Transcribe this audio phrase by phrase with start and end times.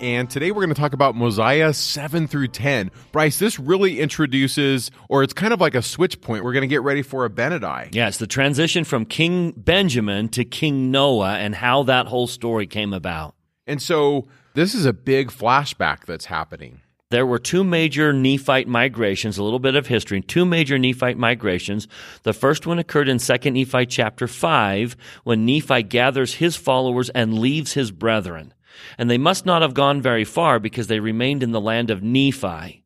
[0.00, 2.90] And today we're going to talk about Mosiah 7 through 10.
[3.12, 6.44] Bryce, this really introduces, or it's kind of like a switch point.
[6.44, 7.94] We're going to get ready for Abinadi.
[8.08, 12.92] It's the transition from King Benjamin to King Noah and how that whole story came
[12.92, 13.34] about.
[13.66, 16.80] And so this is a big flashback that's happening.
[17.10, 21.86] There were two major Nephite migrations, a little bit of history, two major Nephite migrations.
[22.24, 27.38] The first one occurred in 2 Nephi chapter 5 when Nephi gathers his followers and
[27.38, 28.52] leaves his brethren.
[28.98, 32.02] And they must not have gone very far because they remained in the land of
[32.02, 32.82] Nephi.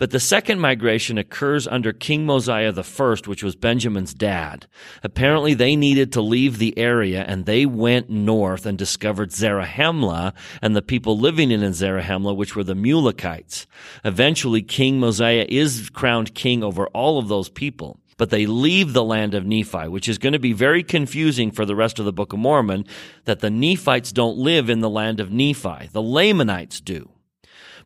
[0.00, 4.66] But the second migration occurs under King Mosiah I, which was Benjamin's dad.
[5.02, 10.74] Apparently they needed to leave the area and they went north and discovered Zarahemla and
[10.74, 13.66] the people living in Zarahemla, which were the Mulekites.
[14.02, 19.02] Eventually King Mosiah is crowned king over all of those people but they leave the
[19.02, 22.12] land of Nephi, which is going to be very confusing for the rest of the
[22.12, 22.84] Book of Mormon,
[23.24, 25.88] that the Nephites don't live in the land of Nephi.
[25.90, 27.08] The Lamanites do.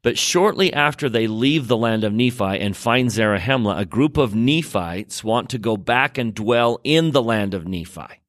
[0.03, 4.35] But shortly after they leave the land of Nephi and find Zarahemla, a group of
[4.35, 8.24] Nephites want to go back and dwell in the land of Nephi.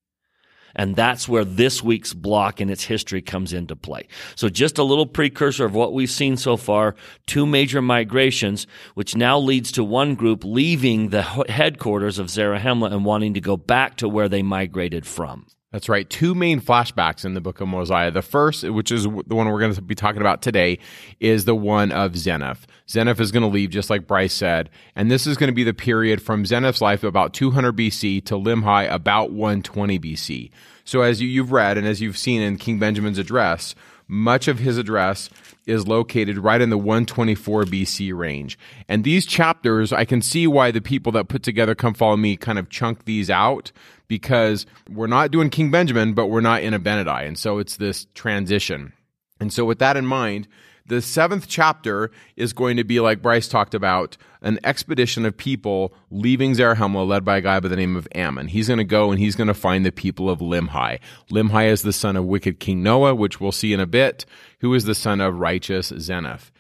[0.75, 4.07] And that's where this week's block in its history comes into play.
[4.35, 6.95] So just a little precursor of what we've seen so far.
[7.25, 13.05] Two major migrations, which now leads to one group leaving the headquarters of Zarahemla and
[13.05, 15.47] wanting to go back to where they migrated from.
[15.75, 16.09] That's right.
[16.09, 18.09] Two main flashbacks in the book of Mosiah.
[18.09, 20.79] The first, which is the one we're going to be talking about today,
[21.19, 22.59] is the one of Zeniff.
[22.87, 24.69] Zeniff is going to leave, just like Bryce said.
[24.95, 28.35] And this is going to be the period from Zeniff's life about 200 BC to
[28.35, 30.49] Limhi about 120 BC.
[30.85, 33.75] So as you, you've read and as you've seen in King Benjamin's address,
[34.07, 35.29] much of his address
[35.65, 38.57] is located right in the 124 BC range.
[38.87, 42.37] And these chapters, I can see why the people that put together Come Follow Me
[42.37, 43.71] kind of chunk these out
[44.07, 47.27] because we're not doing King Benjamin, but we're not in Abinadi.
[47.27, 48.93] And so it's this transition.
[49.39, 50.47] And so with that in mind,
[50.85, 55.93] the seventh chapter is going to be like Bryce talked about an expedition of people
[56.11, 58.47] leaving Zarahemla led by a guy by the name of Ammon.
[58.47, 60.99] He's going to go and he's going to find the people of Limhi.
[61.31, 64.25] Limhi is the son of wicked King Noah, which we'll see in a bit,
[64.59, 66.51] who is the son of righteous Zeniff.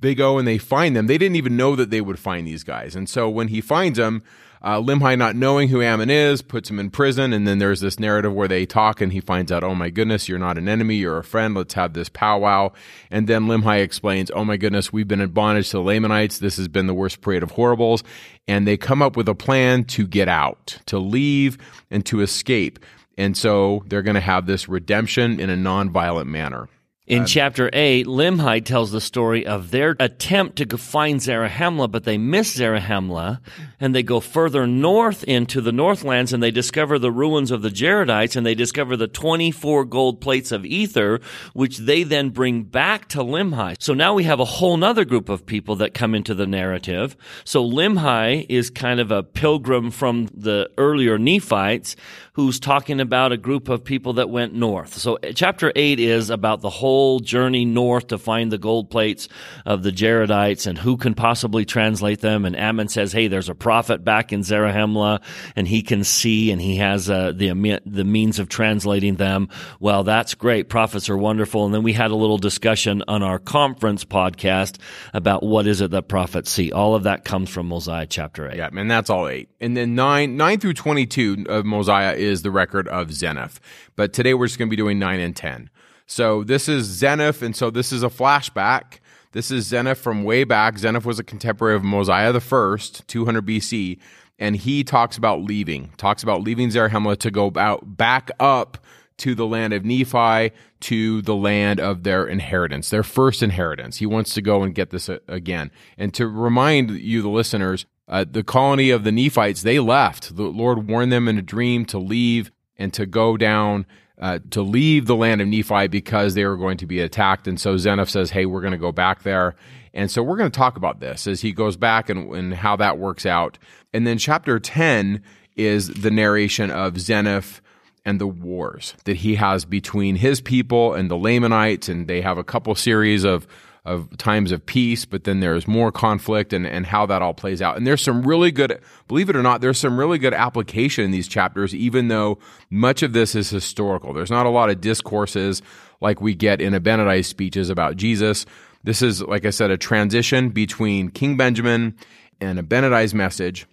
[0.00, 1.06] They go and they find them.
[1.06, 2.94] They didn't even know that they would find these guys.
[2.94, 4.22] And so when he finds them,
[4.62, 7.32] uh, Limhi, not knowing who Ammon is, puts him in prison.
[7.32, 10.28] And then there's this narrative where they talk and he finds out, oh my goodness,
[10.28, 11.54] you're not an enemy, you're a friend.
[11.54, 12.72] Let's have this powwow.
[13.10, 16.38] And then Limhi explains, oh my goodness, we've been in bondage to the Lamanites.
[16.38, 18.04] This has been the worst parade of horribles.
[18.46, 21.58] And they come up with a plan to get out, to leave
[21.90, 22.78] and to escape.
[23.18, 26.68] And so they're going to have this redemption in a non-violent manner.
[27.08, 32.16] In chapter 8, Limhi tells the story of their attempt to find Zarahemla, but they
[32.16, 33.40] miss Zarahemla,
[33.80, 37.70] and they go further north into the northlands, and they discover the ruins of the
[37.70, 41.20] Jaredites, and they discover the 24 gold plates of Ether,
[41.54, 43.74] which they then bring back to Limhi.
[43.80, 47.16] So now we have a whole nother group of people that come into the narrative.
[47.44, 51.96] So Limhi is kind of a pilgrim from the earlier Nephites,
[52.34, 54.94] who's talking about a group of people that went north.
[54.94, 59.28] So chapter 8 is about the whole journey north to find the gold plates
[59.64, 62.44] of the Jaredites and who can possibly translate them.
[62.44, 65.22] And Ammon says, hey, there's a prophet back in Zarahemla
[65.56, 69.48] and he can see and he has uh, the, the means of translating them.
[69.80, 70.68] Well, that's great.
[70.68, 71.64] Prophets are wonderful.
[71.64, 74.78] And then we had a little discussion on our conference podcast
[75.14, 76.72] about what is it that prophets see.
[76.72, 78.56] All of that comes from Mosiah chapter 8.
[78.56, 79.48] Yeah, and that's all 8.
[79.60, 83.58] And then 9, 9 through 22 of Mosiah is the record of Zeniff.
[83.96, 85.70] But today we're just going to be doing 9 and 10.
[86.06, 88.98] So this is Zeniff, and so this is a flashback.
[89.32, 90.74] This is Zeniff from way back.
[90.74, 93.98] Zeniff was a contemporary of Mosiah the First, 200 BC,
[94.38, 98.78] and he talks about leaving, talks about leaving Zarahemla to go out back up
[99.18, 103.98] to the land of Nephi, to the land of their inheritance, their first inheritance.
[103.98, 105.70] He wants to go and get this uh, again.
[105.96, 110.34] And to remind you, the listeners, uh, the colony of the Nephites, they left.
[110.34, 113.86] The Lord warned them in a dream to leave and to go down,
[114.22, 117.48] uh, to leave the land of Nephi because they were going to be attacked.
[117.48, 119.56] And so Zeniff says, Hey, we're going to go back there.
[119.92, 122.76] And so we're going to talk about this as he goes back and, and how
[122.76, 123.58] that works out.
[123.92, 125.22] And then chapter 10
[125.56, 127.60] is the narration of Zeniff
[128.04, 131.88] and the wars that he has between his people and the Lamanites.
[131.88, 133.48] And they have a couple series of
[133.84, 137.60] of times of peace, but then there's more conflict and, and how that all plays
[137.60, 137.76] out.
[137.76, 141.10] And there's some really good, believe it or not, there's some really good application in
[141.10, 142.38] these chapters, even though
[142.70, 144.12] much of this is historical.
[144.12, 145.62] There's not a lot of discourses
[146.00, 148.46] like we get in Abinadi's speeches about Jesus.
[148.84, 151.96] This is, like I said, a transition between King Benjamin
[152.40, 153.66] and Abinadi's message.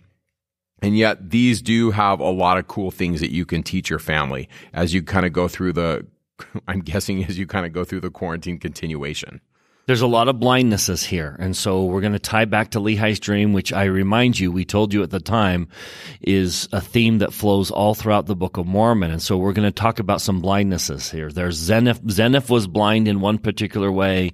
[0.82, 4.00] And yet these do have a lot of cool things that you can teach your
[4.00, 6.08] family as you kind of go through the,
[6.68, 9.42] I'm guessing as you kind of go through the quarantine continuation.
[9.90, 11.36] There's a lot of blindnesses here.
[11.40, 14.64] And so we're going to tie back to Lehi's dream, which I remind you, we
[14.64, 15.68] told you at the time
[16.22, 19.10] is a theme that flows all throughout the Book of Mormon.
[19.10, 21.32] And so we're going to talk about some blindnesses here.
[21.32, 22.02] There's Zeniff.
[22.02, 24.34] Zeniff was blind in one particular way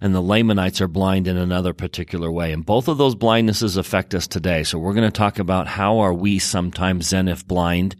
[0.00, 2.52] and the Lamanites are blind in another particular way.
[2.52, 4.62] And both of those blindnesses affect us today.
[4.62, 7.96] So we're going to talk about how are we sometimes Zeniff blind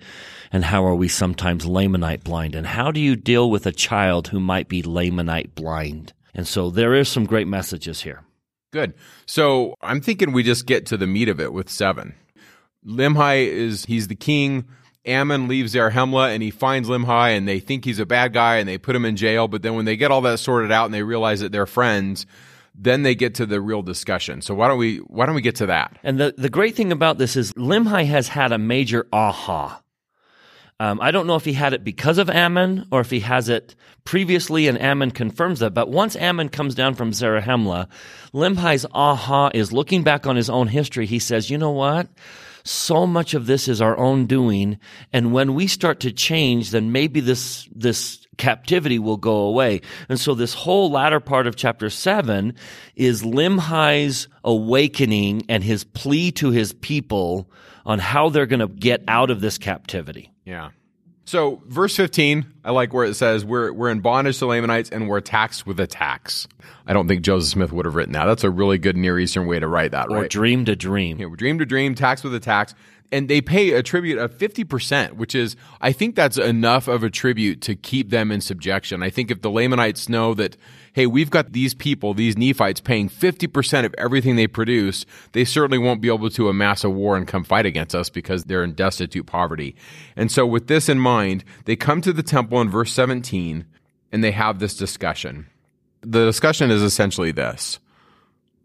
[0.53, 4.29] and how are we sometimes Lamanite blind and how do you deal with a child
[4.29, 6.13] who might be Lamanite blind?
[6.35, 8.23] And so there is some great messages here.
[8.73, 8.95] Good.
[9.27, 12.15] So I'm thinking we just get to the meat of it with seven.
[12.85, 14.67] Limhi is he's the king.
[15.07, 18.69] Ammon leaves Zarahemla and he finds Limhi and they think he's a bad guy and
[18.69, 19.49] they put him in jail.
[19.49, 22.27] But then when they get all that sorted out and they realize that they're friends,
[22.75, 24.43] then they get to the real discussion.
[24.43, 25.97] So why don't we why don't we get to that?
[26.03, 29.84] And the, the great thing about this is Limhi has had a major aha.
[30.81, 33.49] Um, I don't know if he had it because of Ammon or if he has
[33.49, 35.73] it previously and Ammon confirms that.
[35.73, 37.89] But once Ammon comes down from Zarahemla,
[38.33, 41.07] Limhi's aha is looking back on his own history.
[41.07, 42.09] He says, you know what?
[42.65, 44.79] So much of this is our own doing.
[45.13, 49.83] And when we start to change, then maybe this, this captivity will go away.
[50.09, 52.55] And so this whole latter part of chapter seven
[52.97, 57.49] is Limhi's awakening and his plea to his people
[57.87, 60.31] on how they're going to get out of this captivity.
[60.45, 60.71] Yeah.
[61.27, 65.09] So verse 15, I like where it says we're we're in bondage to Lamanites and
[65.09, 66.47] we're taxed with a tax.
[66.87, 68.27] I don't think Joseph Smith would have written that.
[68.27, 70.31] That's a really good Near Eastern way to write that, or right?
[70.31, 71.19] dream to dream.
[71.19, 72.75] Yeah, dream to dream, tax with a tax.
[73.13, 77.11] And they pay a tribute of 50%, which is, I think that's enough of a
[77.11, 79.03] tribute to keep them in subjection.
[79.03, 80.57] I think if the Lamanites know that
[80.95, 85.77] hey, we've got these people, these Nephites, paying 50% of everything they produce, they certainly
[85.77, 88.75] won't be able to amass a war and come fight against us because they're in
[88.75, 89.75] destitute poverty.
[90.17, 93.67] And so, with this in mind, they come to the temple in verse 17
[94.13, 95.49] and they have this discussion.
[96.03, 97.81] The discussion is essentially this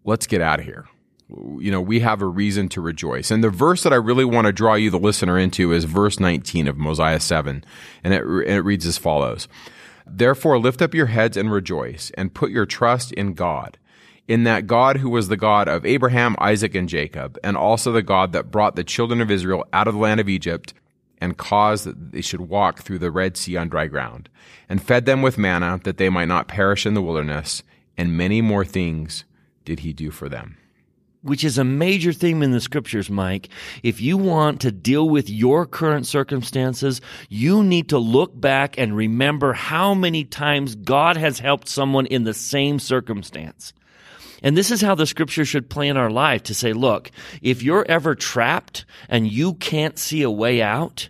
[0.05, 0.87] let's get out of here
[1.29, 3.29] you know, we have a reason to rejoice.
[3.29, 6.19] And the verse that I really want to draw you, the listener, into is verse
[6.19, 7.63] 19 of Mosiah 7.
[8.03, 9.47] And it, it reads as follows
[10.07, 13.77] Therefore, lift up your heads and rejoice, and put your trust in God,
[14.27, 18.01] in that God who was the God of Abraham, Isaac, and Jacob, and also the
[18.01, 20.73] God that brought the children of Israel out of the land of Egypt,
[21.21, 24.29] and caused that they should walk through the Red Sea on dry ground,
[24.67, 27.61] and fed them with manna, that they might not perish in the wilderness,
[27.95, 29.25] and many more things
[29.63, 30.57] did he do for them
[31.21, 33.49] which is a major theme in the scriptures, Mike.
[33.83, 38.95] If you want to deal with your current circumstances, you need to look back and
[38.95, 43.73] remember how many times God has helped someone in the same circumstance.
[44.41, 47.11] And this is how the scripture should play in our life to say, look,
[47.41, 51.09] if you're ever trapped and you can't see a way out,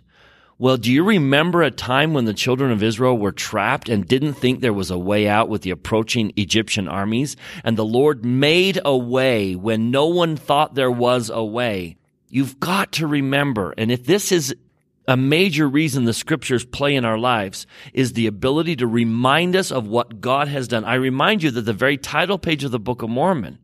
[0.60, 4.34] well, do you remember a time when the children of Israel were trapped and didn't
[4.34, 7.34] think there was a way out with the approaching Egyptian armies?
[7.64, 11.96] And the Lord made a way when no one thought there was a way.
[12.28, 14.54] You've got to remember, and if this is
[15.08, 19.72] a major reason the scriptures play in our lives is the ability to remind us
[19.72, 20.84] of what God has done.
[20.84, 23.60] I remind you that the very title page of the Book of Mormon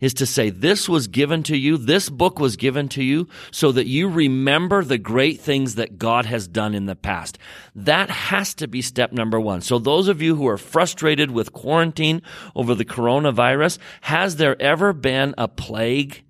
[0.00, 3.72] is to say, this was given to you, this book was given to you so
[3.72, 7.38] that you remember the great things that God has done in the past.
[7.74, 9.60] That has to be step number one.
[9.60, 12.22] So those of you who are frustrated with quarantine
[12.54, 16.24] over the coronavirus, has there ever been a plague?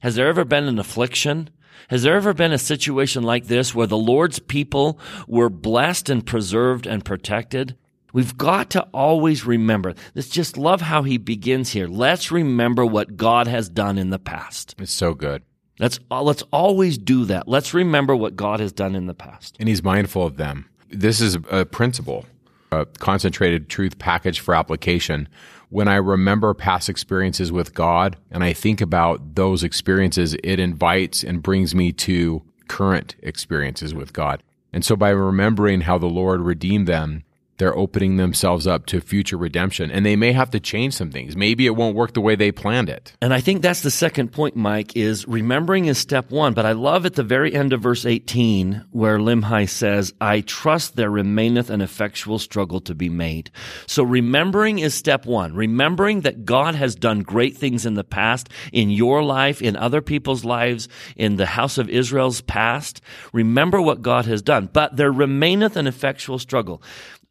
[0.00, 1.50] Has there ever been an affliction?
[1.88, 6.24] Has there ever been a situation like this where the Lord's people were blessed and
[6.24, 7.76] preserved and protected?
[8.12, 9.94] We've got to always remember.
[10.14, 11.86] Let's just love how he begins here.
[11.86, 14.74] Let's remember what God has done in the past.
[14.78, 15.42] It's so good.
[15.78, 17.46] Let's uh, let's always do that.
[17.46, 19.56] Let's remember what God has done in the past.
[19.60, 20.68] And he's mindful of them.
[20.90, 22.24] This is a principle,
[22.72, 25.28] a concentrated truth package for application.
[25.70, 31.22] When I remember past experiences with God and I think about those experiences, it invites
[31.22, 34.42] and brings me to current experiences with God.
[34.72, 37.24] And so by remembering how the Lord redeemed them
[37.58, 41.36] they're opening themselves up to future redemption and they may have to change some things.
[41.36, 43.12] Maybe it won't work the way they planned it.
[43.20, 46.54] And I think that's the second point, Mike, is remembering is step one.
[46.54, 50.96] But I love at the very end of verse 18 where Limhi says, I trust
[50.96, 53.50] there remaineth an effectual struggle to be made.
[53.86, 55.54] So remembering is step one.
[55.54, 60.00] Remembering that God has done great things in the past, in your life, in other
[60.00, 63.00] people's lives, in the house of Israel's past.
[63.32, 64.68] Remember what God has done.
[64.72, 66.82] But there remaineth an effectual struggle.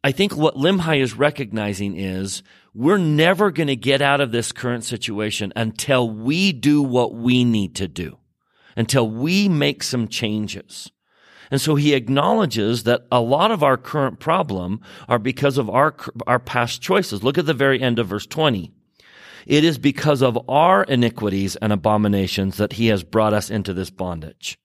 [0.04, 4.52] I think what Limhi is recognizing is we're never going to get out of this
[4.52, 8.18] current situation until we do what we need to do,
[8.76, 10.92] until we make some changes.
[11.50, 15.96] And so he acknowledges that a lot of our current problem are because of our,
[16.26, 17.24] our past choices.
[17.24, 18.70] Look at the very end of verse 20.
[19.46, 23.90] It is because of our iniquities and abominations that he has brought us into this
[23.90, 24.58] bondage.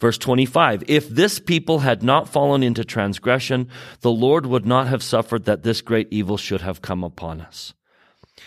[0.00, 3.68] Verse 25, if this people had not fallen into transgression,
[4.00, 7.74] the Lord would not have suffered that this great evil should have come upon us.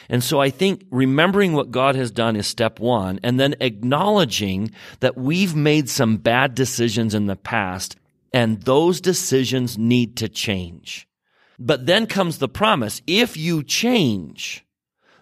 [0.10, 4.72] And so I think remembering what God has done is step one, and then acknowledging
[5.00, 7.96] that we've made some bad decisions in the past,
[8.34, 11.08] and those decisions need to change.
[11.58, 14.65] But then comes the promise, if you change,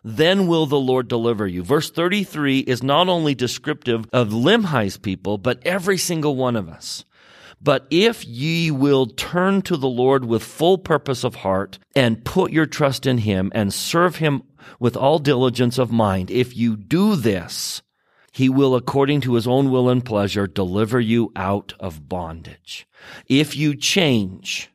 [0.04, 1.64] then will the Lord deliver you.
[1.64, 7.06] Verse 33 is not only descriptive of Limhi's people, but every single one of us.
[7.62, 12.52] But if ye will turn to the Lord with full purpose of heart and put
[12.52, 14.44] your trust in him and serve him
[14.80, 17.82] with all diligence of mind, if you do this,
[18.34, 22.86] he will, according to his own will and pleasure, deliver you out of bondage.
[23.28, 24.70] If you change,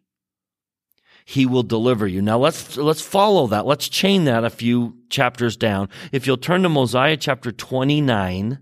[1.28, 2.23] he will deliver you.
[2.23, 3.66] Now let's, let's follow that.
[3.66, 5.90] Let's chain that a few chapters down.
[6.11, 8.58] If you'll turn to Mosiah chapter 29,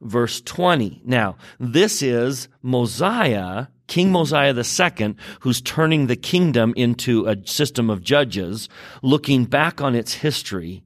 [0.00, 1.02] verse 20.
[1.04, 8.02] Now, this is Mosiah, King Mosiah II, who's turning the kingdom into a system of
[8.02, 8.70] judges,
[9.02, 10.82] looking back on its history.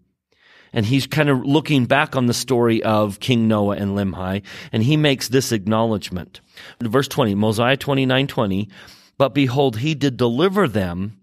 [0.73, 4.83] And he's kind of looking back on the story of King Noah and Limhi, and
[4.83, 6.41] he makes this acknowledgement.
[6.81, 8.69] Verse 20, Mosiah 29, 20.
[9.19, 11.21] But behold, he did deliver them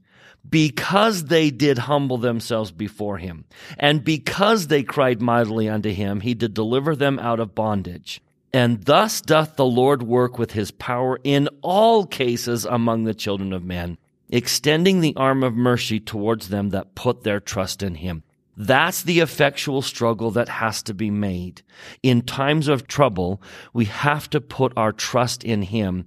[0.48, 3.46] because they did humble themselves before him.
[3.80, 8.22] And because they cried mightily unto him, he did deliver them out of bondage.
[8.54, 13.52] And thus doth the Lord work with his power in all cases among the children
[13.52, 13.98] of men,
[14.30, 18.24] extending the arm of mercy towards them that put their trust in him.
[18.58, 21.62] That's the effectual struggle that has to be made.
[22.02, 23.42] In times of trouble,
[23.74, 26.06] we have to put our trust in him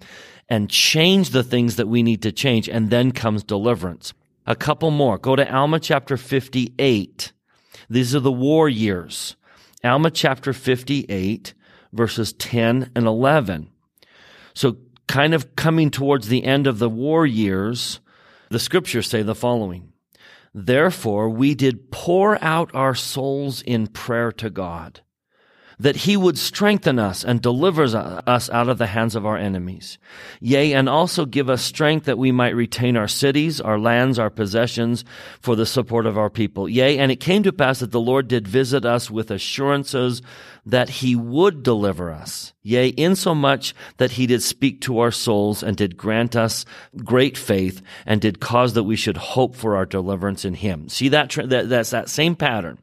[0.49, 2.69] and change the things that we need to change.
[2.69, 4.15] And then comes deliverance.
[4.47, 5.19] A couple more.
[5.19, 7.33] Go to Alma chapter 58.
[7.91, 9.37] These are the war years.
[9.85, 11.55] Alma chapter 58,
[11.93, 13.71] verses 10 and 11.
[14.55, 18.01] So, kind of coming towards the end of the war years,
[18.51, 19.93] the scriptures say the following
[20.55, 25.03] Therefore, we did pour out our souls in prayer to God
[25.81, 27.85] that he would strengthen us and deliver
[28.27, 29.99] us out of the hands of our enemies.
[30.41, 34.31] Yea, and also give us strength that we might retain our cities, our lands, our
[34.31, 35.05] possessions
[35.41, 36.69] for the support of our people.
[36.69, 40.21] Yea, and it came to pass that the Lord did visit us with assurances
[40.67, 42.53] that he would deliver us.
[42.63, 46.65] Yea, insomuch that he did speak to our souls and did grant us
[47.05, 50.89] great faith and did cause that we should hope for our deliverance in him.
[50.89, 52.79] See that, that that's that same pattern.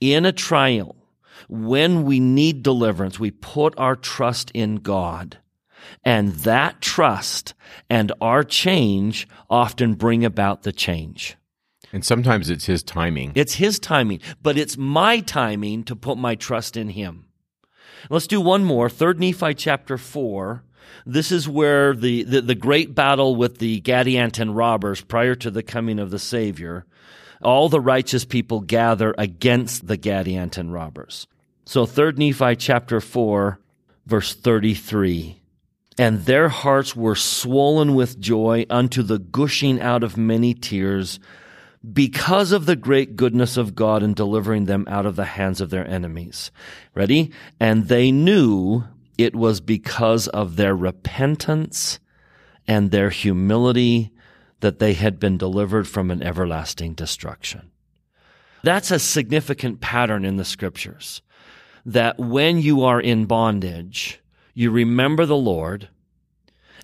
[0.00, 0.94] In a trial,
[1.48, 5.38] when we need deliverance, we put our trust in God.
[6.02, 7.54] And that trust
[7.90, 11.36] and our change often bring about the change.
[11.92, 13.32] And sometimes it's his timing.
[13.34, 17.26] It's his timing, but it's my timing to put my trust in him.
[18.10, 18.88] Let's do one more.
[18.88, 20.64] Third Nephi chapter four.
[21.06, 25.62] This is where the, the, the great battle with the Gadianton robbers prior to the
[25.62, 26.84] coming of the Savior.
[27.42, 31.26] All the righteous people gather against the Gadianton robbers.
[31.64, 33.58] So 3 Nephi chapter 4
[34.06, 35.40] verse 33.
[35.96, 41.20] And their hearts were swollen with joy unto the gushing out of many tears
[41.92, 45.70] because of the great goodness of God in delivering them out of the hands of
[45.70, 46.50] their enemies.
[46.94, 47.30] Ready?
[47.60, 48.84] And they knew
[49.16, 52.00] it was because of their repentance
[52.66, 54.10] and their humility
[54.60, 57.70] that they had been delivered from an everlasting destruction.
[58.62, 61.22] That's a significant pattern in the scriptures
[61.84, 64.20] that when you are in bondage,
[64.54, 65.88] you remember the Lord,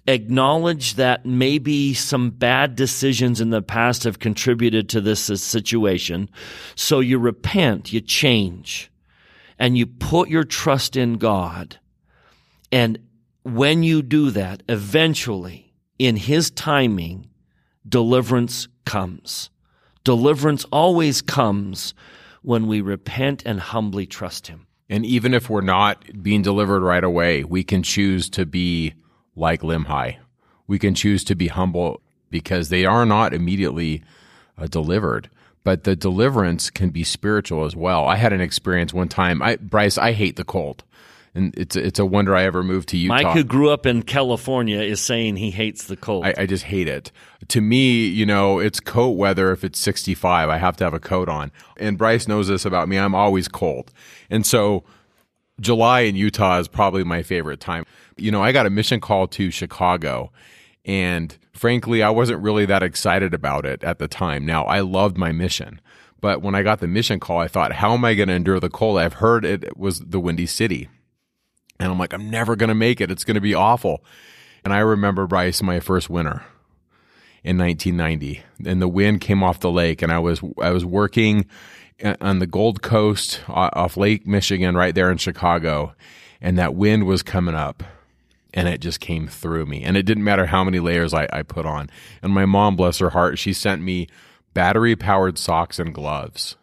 [0.06, 6.28] acknowledge that maybe some bad decisions in the past have contributed to this situation.
[6.74, 8.90] So you repent, you change,
[9.58, 11.78] and you put your trust in God.
[12.72, 12.98] And
[13.42, 17.28] when you do that, eventually, in His timing,
[17.88, 19.50] deliverance comes.
[20.04, 21.94] Deliverance always comes
[22.42, 24.66] when we repent and humbly trust Him.
[24.90, 28.94] And even if we're not being delivered right away, we can choose to be
[29.36, 30.16] like Limhi.
[30.66, 34.02] We can choose to be humble because they are not immediately
[34.58, 35.30] uh, delivered.
[35.62, 38.06] But the deliverance can be spiritual as well.
[38.06, 39.42] I had an experience one time.
[39.42, 40.82] I, Bryce, I hate the cold
[41.34, 43.14] and it's it's a wonder I ever moved to Utah.
[43.14, 46.24] Mike, who grew up in California, is saying he hates the cold.
[46.24, 47.12] I, I, just hate it.
[47.48, 49.52] To me, you know, it's coat weather.
[49.52, 51.52] If it's 65, I have to have a coat on.
[51.78, 52.98] And Bryce knows this about me.
[52.98, 53.92] I'm always cold,
[54.28, 54.84] and so
[55.60, 57.84] July in Utah is probably my favorite time.
[58.16, 60.32] You know, I got a mission call to Chicago,
[60.84, 64.44] and frankly, I wasn't really that excited about it at the time.
[64.44, 65.80] Now, I loved my mission.
[66.20, 68.60] But when I got the mission call, I thought, how am I going to endure
[68.60, 68.98] the cold?
[68.98, 70.88] I've heard it was the Windy City.
[71.80, 73.10] And I'm like, I'm never going to make it.
[73.10, 74.04] It's going to be awful.
[74.64, 76.44] And I remember Bryce, my first winter
[77.42, 81.46] in 1990, and the wind came off the lake, and I was I was working
[82.04, 85.94] uh, on the Gold Coast off Lake Michigan, right there in Chicago,
[86.42, 87.82] and that wind was coming up,
[88.52, 91.42] and it just came through me, and it didn't matter how many layers I, I
[91.42, 91.88] put on.
[92.22, 94.06] And my mom, bless her heart, she sent me
[94.54, 96.56] battery powered socks and gloves.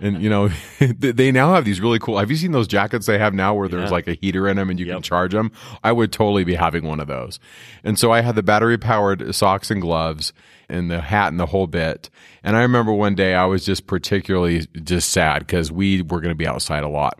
[0.00, 0.48] And you know
[0.80, 3.68] they now have these really cool have you seen those jackets they have now where
[3.68, 3.94] there's yeah.
[3.94, 4.96] like a heater in them and you yep.
[4.96, 7.38] can charge them i would totally be having one of those.
[7.82, 10.32] And so i had the battery powered socks and gloves
[10.68, 12.10] and the hat and the whole bit.
[12.42, 16.32] And i remember one day i was just particularly just sad because we were going
[16.32, 17.18] to be outside a lot.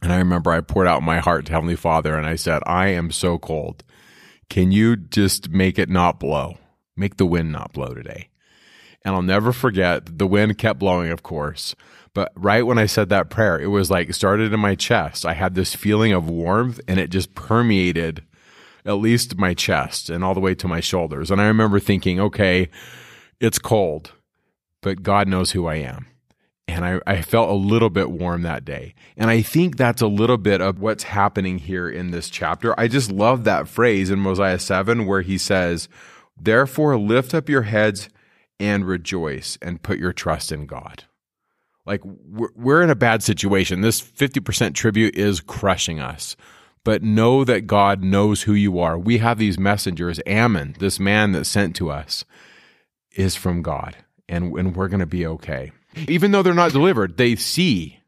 [0.00, 2.88] And i remember i poured out my heart to heavenly father and i said i
[2.88, 3.82] am so cold.
[4.48, 6.58] Can you just make it not blow?
[6.96, 8.29] Make the wind not blow today
[9.04, 11.74] and I'll never forget the wind kept blowing, of course.
[12.12, 15.24] But right when I said that prayer, it was like started in my chest.
[15.24, 18.24] I had this feeling of warmth and it just permeated
[18.84, 21.30] at least my chest and all the way to my shoulders.
[21.30, 22.68] And I remember thinking, okay,
[23.38, 24.12] it's cold,
[24.80, 26.06] but God knows who I am.
[26.66, 28.94] And I, I felt a little bit warm that day.
[29.16, 32.78] And I think that's a little bit of what's happening here in this chapter.
[32.78, 35.88] I just love that phrase in Mosiah 7 where he says,
[36.40, 38.08] Therefore, lift up your heads
[38.60, 41.04] and rejoice and put your trust in God.
[41.86, 43.80] Like we're, we're in a bad situation.
[43.80, 46.36] This 50% tribute is crushing us.
[46.82, 48.98] But know that God knows who you are.
[48.98, 50.20] We have these messengers.
[50.26, 52.24] Ammon, this man that sent to us,
[53.12, 53.96] is from God,
[54.28, 55.72] and, and we're going to be okay.
[56.08, 58.00] Even though they're not delivered, they see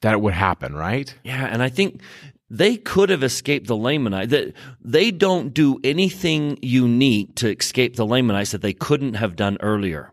[0.00, 1.14] that it would happen, right?
[1.24, 2.02] Yeah, and I think
[2.50, 4.52] they could have escaped the Lamanites.
[4.80, 10.12] They don't do anything unique to escape the Lamanites that they couldn't have done earlier.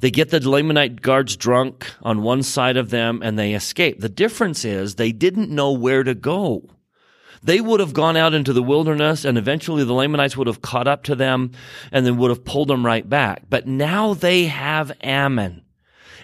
[0.00, 4.00] They get the Lamanite guards drunk on one side of them and they escape.
[4.00, 6.68] The difference is they didn't know where to go.
[7.42, 10.88] They would have gone out into the wilderness and eventually the Lamanites would have caught
[10.88, 11.52] up to them
[11.92, 13.44] and then would have pulled them right back.
[13.48, 15.62] But now they have Ammon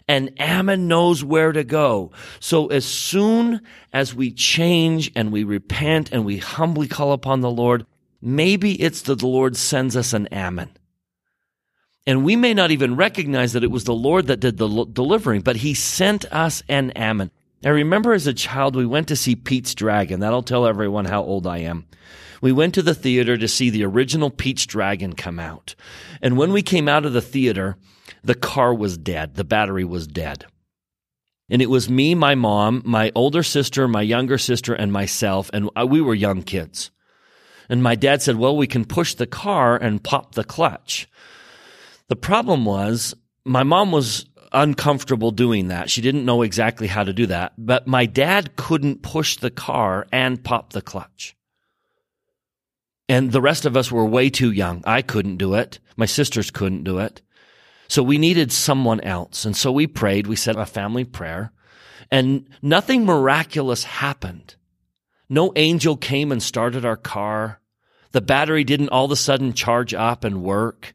[0.08, 2.12] and Ammon knows where to go.
[2.40, 3.60] So as soon
[3.92, 7.86] as we change and we repent and we humbly call upon the Lord,
[8.20, 10.70] maybe it's that the Lord sends us an Ammon.
[12.06, 15.42] And we may not even recognize that it was the Lord that did the delivering,
[15.42, 17.30] but he sent us an Ammon.
[17.64, 20.18] I remember as a child, we went to see Pete's Dragon.
[20.18, 21.86] That'll tell everyone how old I am.
[22.40, 25.76] We went to the theater to see the original Pete's Dragon come out.
[26.20, 27.76] And when we came out of the theater,
[28.22, 29.34] the car was dead.
[29.34, 30.46] The battery was dead.
[31.50, 35.50] And it was me, my mom, my older sister, my younger sister, and myself.
[35.52, 36.90] And we were young kids.
[37.68, 41.08] And my dad said, well, we can push the car and pop the clutch.
[42.08, 45.90] The problem was my mom was uncomfortable doing that.
[45.90, 50.06] She didn't know exactly how to do that, but my dad couldn't push the car
[50.12, 51.34] and pop the clutch.
[53.08, 54.82] And the rest of us were way too young.
[54.86, 55.80] I couldn't do it.
[55.96, 57.20] My sisters couldn't do it.
[57.92, 59.44] So we needed someone else.
[59.44, 60.26] And so we prayed.
[60.26, 61.52] We said a family prayer
[62.10, 64.54] and nothing miraculous happened.
[65.28, 67.60] No angel came and started our car.
[68.12, 70.94] The battery didn't all of a sudden charge up and work.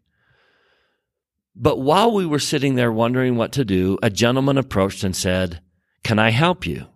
[1.55, 5.61] But while we were sitting there wondering what to do, a gentleman approached and said,
[6.03, 6.87] Can I help you?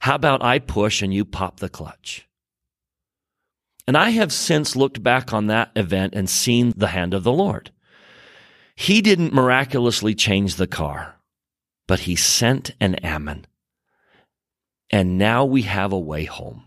[0.00, 2.26] How about I push and you pop the clutch?
[3.86, 7.30] And I have since looked back on that event and seen the hand of the
[7.30, 7.70] Lord.
[8.74, 11.16] He didn't miraculously change the car,
[11.86, 13.46] but he sent an Ammon.
[14.90, 16.64] And now we have a way home.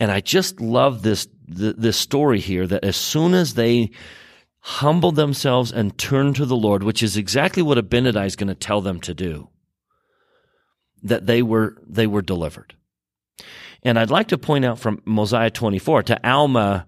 [0.00, 3.90] And I just love this, this story here that as soon as they
[4.60, 8.54] humbled themselves and turned to the Lord, which is exactly what Abinadi is going to
[8.54, 9.48] tell them to do,
[11.02, 12.74] that they were, they were delivered.
[13.82, 16.86] And I'd like to point out from Mosiah 24 to Alma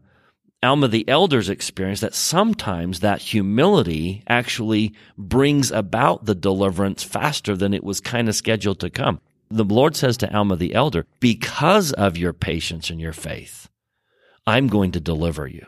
[0.67, 7.73] Alma the Elder's experience that sometimes that humility actually brings about the deliverance faster than
[7.73, 9.21] it was kind of scheduled to come.
[9.49, 13.69] The Lord says to Alma the Elder, because of your patience and your faith,
[14.47, 15.67] I'm going to deliver you.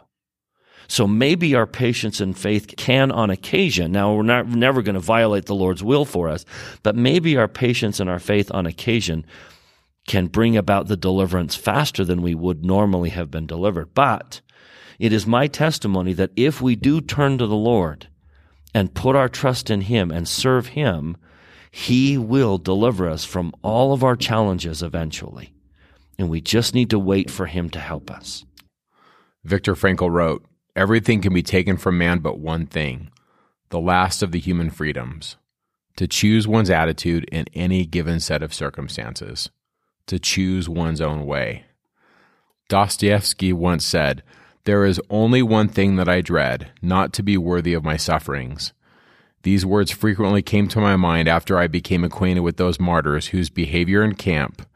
[0.88, 5.00] So maybe our patience and faith can on occasion, now we're not never going to
[5.00, 6.44] violate the Lord's will for us,
[6.82, 9.26] but maybe our patience and our faith on occasion
[10.08, 13.92] can bring about the deliverance faster than we would normally have been delivered.
[13.94, 14.40] But
[14.98, 18.08] it is my testimony that if we do turn to the Lord
[18.74, 21.16] and put our trust in Him and serve Him,
[21.70, 25.52] He will deliver us from all of our challenges eventually.
[26.18, 28.44] And we just need to wait for Him to help us.
[29.44, 33.11] Viktor Frankl wrote, Everything can be taken from man but one thing,
[33.70, 35.37] the last of the human freedoms
[35.98, 39.50] to choose one's attitude in any given set of circumstances,
[40.06, 41.64] to choose one's own way.
[42.68, 44.22] Dostoevsky once said,
[44.68, 48.74] There is only one thing that I dread, not to be worthy of my sufferings.
[49.42, 53.48] These words frequently came to my mind after I became acquainted with those martyrs whose
[53.48, 54.68] behavior in camp,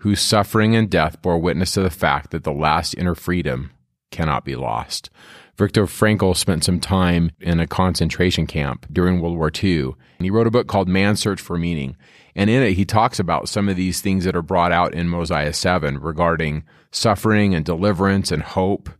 [0.00, 3.70] whose suffering and death bore witness to the fact that the last inner freedom
[4.10, 5.08] cannot be lost.
[5.56, 10.30] Viktor Frankl spent some time in a concentration camp during World War II, and he
[10.30, 11.96] wrote a book called Man's Search for Meaning.
[12.36, 15.08] And in it, he talks about some of these things that are brought out in
[15.08, 18.90] Mosiah 7 regarding suffering and deliverance and hope.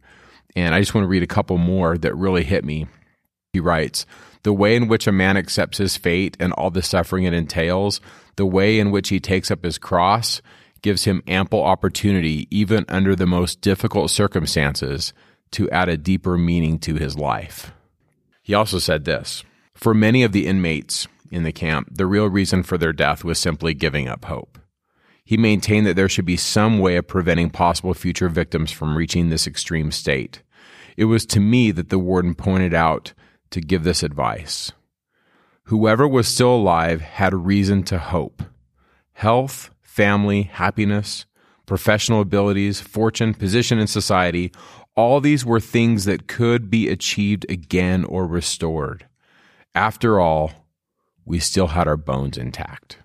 [0.57, 2.87] And I just want to read a couple more that really hit me.
[3.53, 4.07] He writes,
[4.43, 8.01] the way in which a man accepts his fate and all the suffering it entails,
[8.37, 10.41] the way in which he takes up his cross,
[10.83, 15.13] gives him ample opportunity, even under the most difficult circumstances,
[15.51, 17.73] to add a deeper meaning to his life.
[18.43, 22.63] He also said this For many of the inmates in the camp, the real reason
[22.63, 24.59] for their death was simply giving up hope.
[25.29, 29.29] He maintained that there should be some way of preventing possible future victims from reaching
[29.29, 30.41] this extreme state.
[30.97, 33.12] It was to me that the warden pointed out
[33.51, 34.73] to give this advice.
[35.64, 38.43] Whoever was still alive had reason to hope.
[39.12, 41.27] Health, family, happiness,
[41.67, 44.51] professional abilities, fortune, position in society,
[44.97, 49.07] all these were things that could be achieved again or restored.
[49.75, 50.53] After all,
[51.27, 52.97] we still had our bones intact.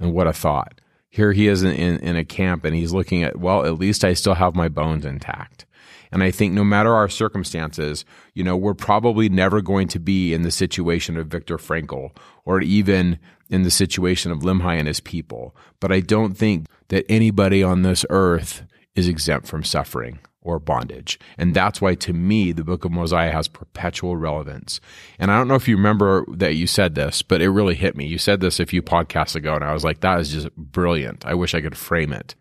[0.00, 0.80] And what a thought.
[1.10, 4.04] Here he is in, in, in, a camp and he's looking at, well, at least
[4.04, 5.64] I still have my bones intact.
[6.12, 10.32] And I think no matter our circumstances, you know, we're probably never going to be
[10.32, 13.18] in the situation of Viktor Frankl or even
[13.50, 15.54] in the situation of Limhi and his people.
[15.80, 21.18] But I don't think that anybody on this earth is exempt from suffering or bondage.
[21.36, 24.80] And that's why, to me, the book of Mosiah has perpetual relevance.
[25.18, 27.96] And I don't know if you remember that you said this, but it really hit
[27.96, 28.06] me.
[28.06, 31.26] You said this a few podcasts ago, and I was like, that is just brilliant.
[31.26, 32.34] I wish I could frame it.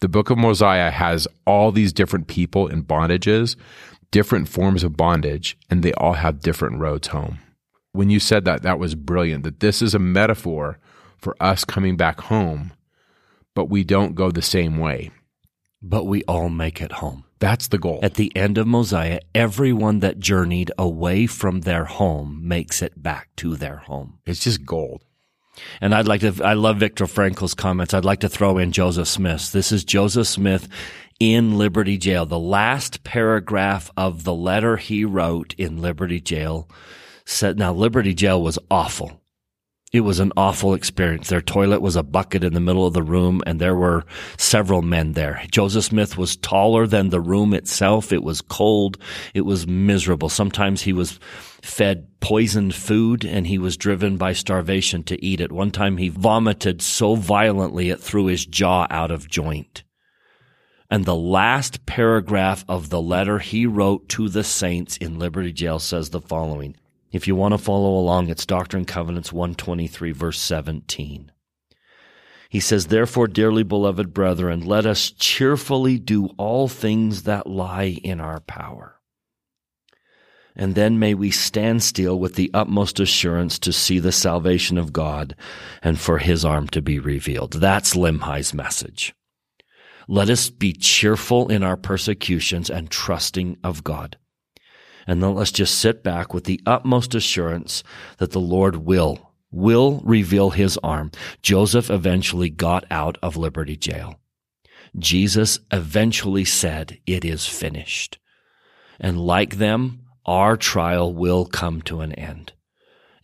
[0.00, 3.56] The book of Mosiah has all these different people in bondages,
[4.10, 7.38] different forms of bondage, and they all have different roads home.
[7.92, 10.78] When you said that, that was brilliant, that this is a metaphor
[11.16, 12.72] for us coming back home,
[13.54, 15.10] but we don't go the same way.
[15.86, 17.24] But we all make it home.
[17.40, 18.00] That's the goal.
[18.02, 23.28] At the end of Mosiah, everyone that journeyed away from their home makes it back
[23.36, 24.18] to their home.
[24.24, 25.04] It's just gold.
[25.82, 27.92] And I'd like to, I love Viktor Frankl's comments.
[27.92, 29.50] I'd like to throw in Joseph Smith's.
[29.50, 30.68] This is Joseph Smith
[31.20, 32.24] in Liberty Jail.
[32.24, 36.66] The last paragraph of the letter he wrote in Liberty Jail
[37.26, 39.20] said, now Liberty Jail was awful.
[39.94, 41.28] It was an awful experience.
[41.28, 44.04] Their toilet was a bucket in the middle of the room and there were
[44.36, 45.40] several men there.
[45.52, 48.12] Joseph Smith was taller than the room itself.
[48.12, 48.98] It was cold.
[49.34, 50.28] It was miserable.
[50.28, 51.20] Sometimes he was
[51.62, 55.52] fed poisoned food and he was driven by starvation to eat it.
[55.52, 59.84] One time he vomited so violently it threw his jaw out of joint.
[60.90, 65.78] And the last paragraph of the letter he wrote to the saints in Liberty Jail
[65.78, 66.74] says the following.
[67.14, 71.30] If you want to follow along, it's Doctrine and Covenants 123, verse 17.
[72.48, 78.20] He says, Therefore, dearly beloved brethren, let us cheerfully do all things that lie in
[78.20, 79.00] our power.
[80.56, 84.92] And then may we stand still with the utmost assurance to see the salvation of
[84.92, 85.36] God
[85.84, 87.52] and for his arm to be revealed.
[87.52, 89.14] That's Limhi's message.
[90.08, 94.18] Let us be cheerful in our persecutions and trusting of God.
[95.06, 97.82] And then let's just sit back with the utmost assurance
[98.18, 101.10] that the Lord will, will reveal his arm.
[101.42, 104.18] Joseph eventually got out of Liberty Jail.
[104.98, 108.18] Jesus eventually said, it is finished.
[109.00, 112.52] And like them, our trial will come to an end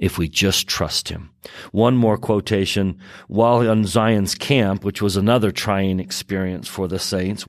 [0.01, 1.31] if we just trust him.
[1.73, 2.99] One more quotation.
[3.29, 7.47] While on Zion's camp, which was another trying experience for the saints,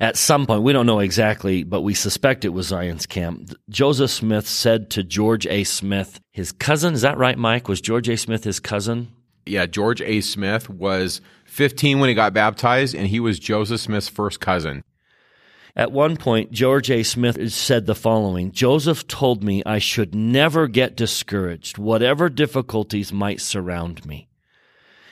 [0.00, 3.52] At some point, we don't know exactly, but we suspect it was Zion's camp.
[3.68, 5.62] Joseph Smith said to George A.
[5.64, 7.68] Smith, his cousin, is that right, Mike?
[7.68, 8.16] Was George A.
[8.16, 9.08] Smith his cousin?
[9.44, 10.22] Yeah, George A.
[10.22, 14.82] Smith was 15 when he got baptized, and he was Joseph Smith's first cousin.
[15.76, 17.02] At one point, George A.
[17.02, 23.42] Smith said the following Joseph told me I should never get discouraged, whatever difficulties might
[23.42, 24.29] surround me.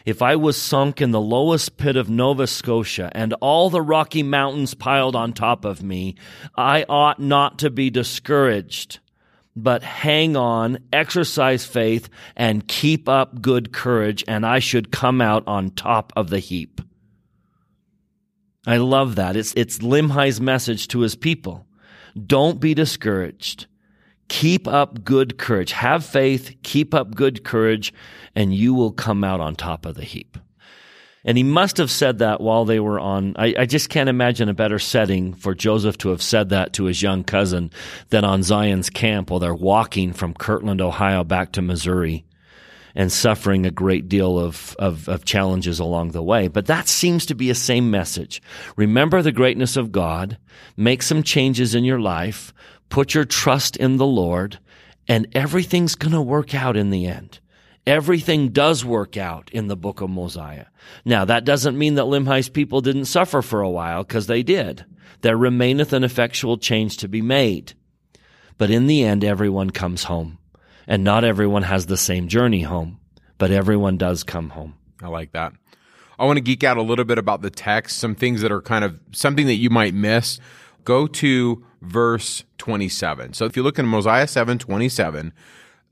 [0.08, 4.22] If I was sunk in the lowest pit of Nova Scotia and all the Rocky
[4.22, 6.14] Mountains piled on top of me,
[6.56, 9.00] I ought not to be discouraged,
[9.54, 15.46] but hang on, exercise faith, and keep up good courage, and I should come out
[15.46, 16.80] on top of the heap.
[18.66, 19.36] I love that.
[19.36, 21.66] It's, it's Limhi's message to his people.
[22.16, 23.66] Don't be discouraged.
[24.28, 25.72] Keep up good courage.
[25.72, 27.92] Have faith, keep up good courage,
[28.34, 30.38] and you will come out on top of the heap.
[31.24, 33.34] And he must have said that while they were on.
[33.36, 36.84] I, I, just can't imagine a better setting for Joseph to have said that to
[36.84, 37.70] his young cousin
[38.10, 42.24] than on Zion's camp while they're walking from Kirtland, Ohio back to Missouri
[42.94, 46.48] and suffering a great deal of, of, of challenges along the way.
[46.48, 48.42] But that seems to be a same message.
[48.76, 50.38] Remember the greatness of God,
[50.76, 52.52] make some changes in your life,
[52.88, 54.58] Put your trust in the Lord,
[55.06, 57.40] and everything's going to work out in the end.
[57.86, 60.66] Everything does work out in the book of Mosiah.
[61.04, 64.84] Now, that doesn't mean that Limhi's people didn't suffer for a while, because they did.
[65.22, 67.72] There remaineth an effectual change to be made.
[68.58, 70.38] But in the end, everyone comes home.
[70.86, 72.98] And not everyone has the same journey home,
[73.36, 74.74] but everyone does come home.
[75.02, 75.52] I like that.
[76.18, 78.62] I want to geek out a little bit about the text, some things that are
[78.62, 80.40] kind of something that you might miss.
[80.84, 83.32] Go to verse 27.
[83.34, 85.32] So if you look in Mosiah 7 27,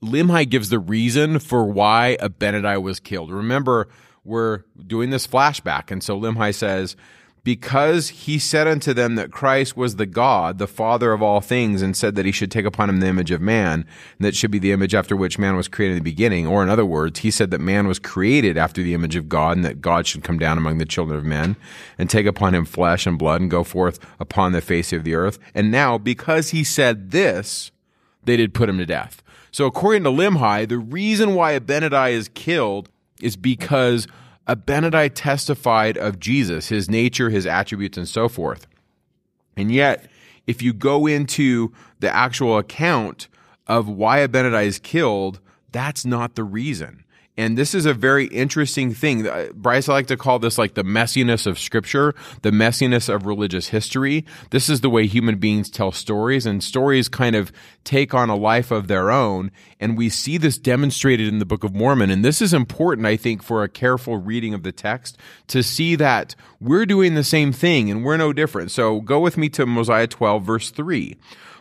[0.02, 3.30] Limhi gives the reason for why Abinadi was killed.
[3.30, 3.88] Remember,
[4.24, 5.90] we're doing this flashback.
[5.90, 6.96] And so Limhi says,
[7.46, 11.80] because he said unto them that Christ was the God, the Father of all things,
[11.80, 13.86] and said that he should take upon him the image of man,
[14.18, 16.48] that should be the image after which man was created in the beginning.
[16.48, 19.56] Or in other words, he said that man was created after the image of God,
[19.56, 21.54] and that God should come down among the children of men,
[21.96, 25.14] and take upon him flesh and blood, and go forth upon the face of the
[25.14, 25.38] earth.
[25.54, 27.70] And now, because he said this,
[28.24, 29.22] they did put him to death.
[29.52, 32.88] So according to Limhi, the reason why Abinadi is killed
[33.20, 34.08] is because
[34.48, 38.66] Abinadi testified of Jesus, his nature, his attributes, and so forth.
[39.56, 40.08] And yet,
[40.46, 43.28] if you go into the actual account
[43.66, 45.40] of why Abinadi is killed,
[45.72, 47.04] that's not the reason.
[47.36, 49.26] And this is a very interesting thing.
[49.26, 53.26] Uh, Bryce, I like to call this like the messiness of scripture, the messiness of
[53.26, 54.24] religious history.
[54.50, 57.52] This is the way human beings tell stories, and stories kind of
[57.84, 59.50] take on a life of their own.
[59.78, 62.10] And we see this demonstrated in the Book of Mormon.
[62.10, 65.18] And this is important, I think, for a careful reading of the text
[65.48, 68.70] to see that we're doing the same thing and we're no different.
[68.70, 71.16] So go with me to Mosiah 12, verse 3.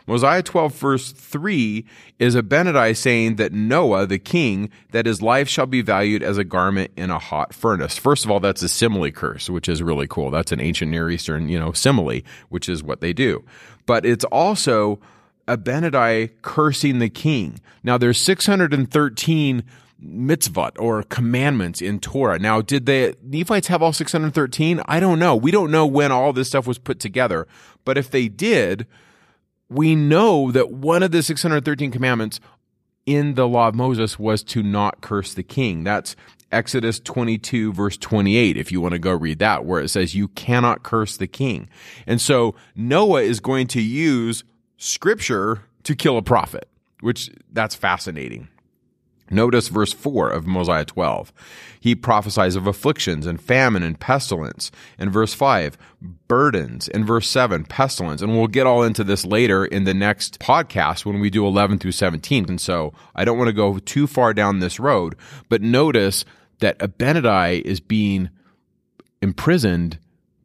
[0.06, 1.84] Mosiah 12 verse 3
[2.18, 6.44] is Abinadi saying that Noah, the king, that his life shall be valued as a
[6.44, 7.98] garment in a hot furnace.
[7.98, 10.30] First of all, that's a simile curse, which is really cool.
[10.30, 13.44] That's an ancient Near Eastern, you know, simile, which is what they do.
[13.84, 15.00] But it's also
[15.48, 17.60] Abinadi cursing the king.
[17.82, 19.64] Now there's 613
[20.02, 22.38] mitzvot or commandments in Torah.
[22.38, 24.80] Now, did the Nephites have all 613?
[24.86, 25.34] I don't know.
[25.34, 27.46] We don't know when all this stuff was put together.
[27.84, 28.86] But if they did,
[29.68, 32.40] we know that one of the 613 commandments
[33.04, 35.84] in the law of Moses was to not curse the king.
[35.84, 36.16] That's
[36.52, 40.28] Exodus 22 verse 28 if you want to go read that where it says you
[40.28, 41.68] cannot curse the king.
[42.06, 44.44] And so Noah is going to use
[44.76, 46.68] scripture to kill a prophet,
[47.00, 48.48] which that's fascinating.
[49.30, 51.32] Notice verse 4 of Mosiah 12.
[51.80, 54.70] He prophesies of afflictions and famine and pestilence.
[54.98, 55.76] In verse 5,
[56.28, 56.88] burdens.
[56.88, 58.22] In verse 7, pestilence.
[58.22, 61.78] And we'll get all into this later in the next podcast when we do 11
[61.78, 62.46] through 17.
[62.48, 65.16] And so I don't want to go too far down this road,
[65.48, 66.24] but notice
[66.60, 68.30] that Abinadi is being
[69.20, 69.98] imprisoned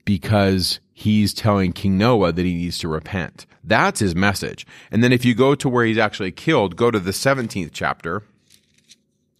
[0.06, 3.46] because he's telling King Noah that he needs to repent.
[3.64, 4.66] That's his message.
[4.90, 8.24] And then if you go to where he's actually killed, go to the 17th chapter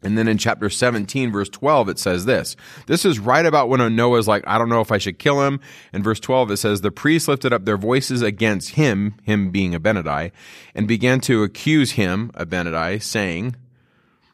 [0.04, 2.56] and then in chapter 17, verse 12, it says this.
[2.88, 5.60] This is right about when Noah's like, I don't know if I should kill him.
[5.94, 9.74] In verse 12, it says, The priests lifted up their voices against him, him being
[9.74, 10.32] Abinadi,
[10.74, 13.56] and began to accuse him, Abinadi, saying,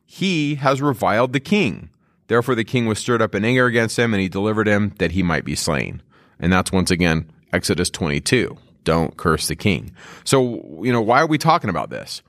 [0.06, 1.90] He has reviled the king.
[2.28, 5.12] Therefore the king was stirred up in anger against him, and he delivered him that
[5.12, 6.02] he might be slain.
[6.40, 8.58] And that's once again Exodus 22.
[8.86, 9.94] Don't curse the king.
[10.24, 12.22] So, you know, why are we talking about this?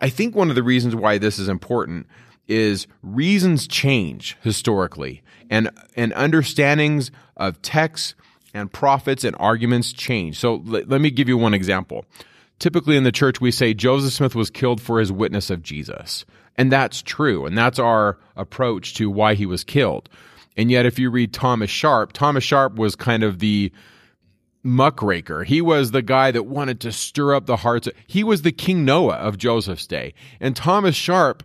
[0.00, 2.08] I think one of the reasons why this is important
[2.48, 8.14] is reasons change historically and and understandings of texts
[8.54, 10.38] and prophets and arguments change.
[10.38, 12.04] So l- let me give you one example.
[12.58, 16.24] Typically in the church, we say Joseph Smith was killed for his witness of Jesus.
[16.56, 17.46] And that's true.
[17.46, 20.08] And that's our approach to why he was killed.
[20.56, 23.72] And yet, if you read Thomas Sharp, Thomas Sharp was kind of the
[24.62, 25.44] muckraker.
[25.44, 27.88] He was the guy that wanted to stir up the hearts.
[28.06, 30.14] He was the King Noah of Joseph's day.
[30.40, 31.42] And Thomas Sharp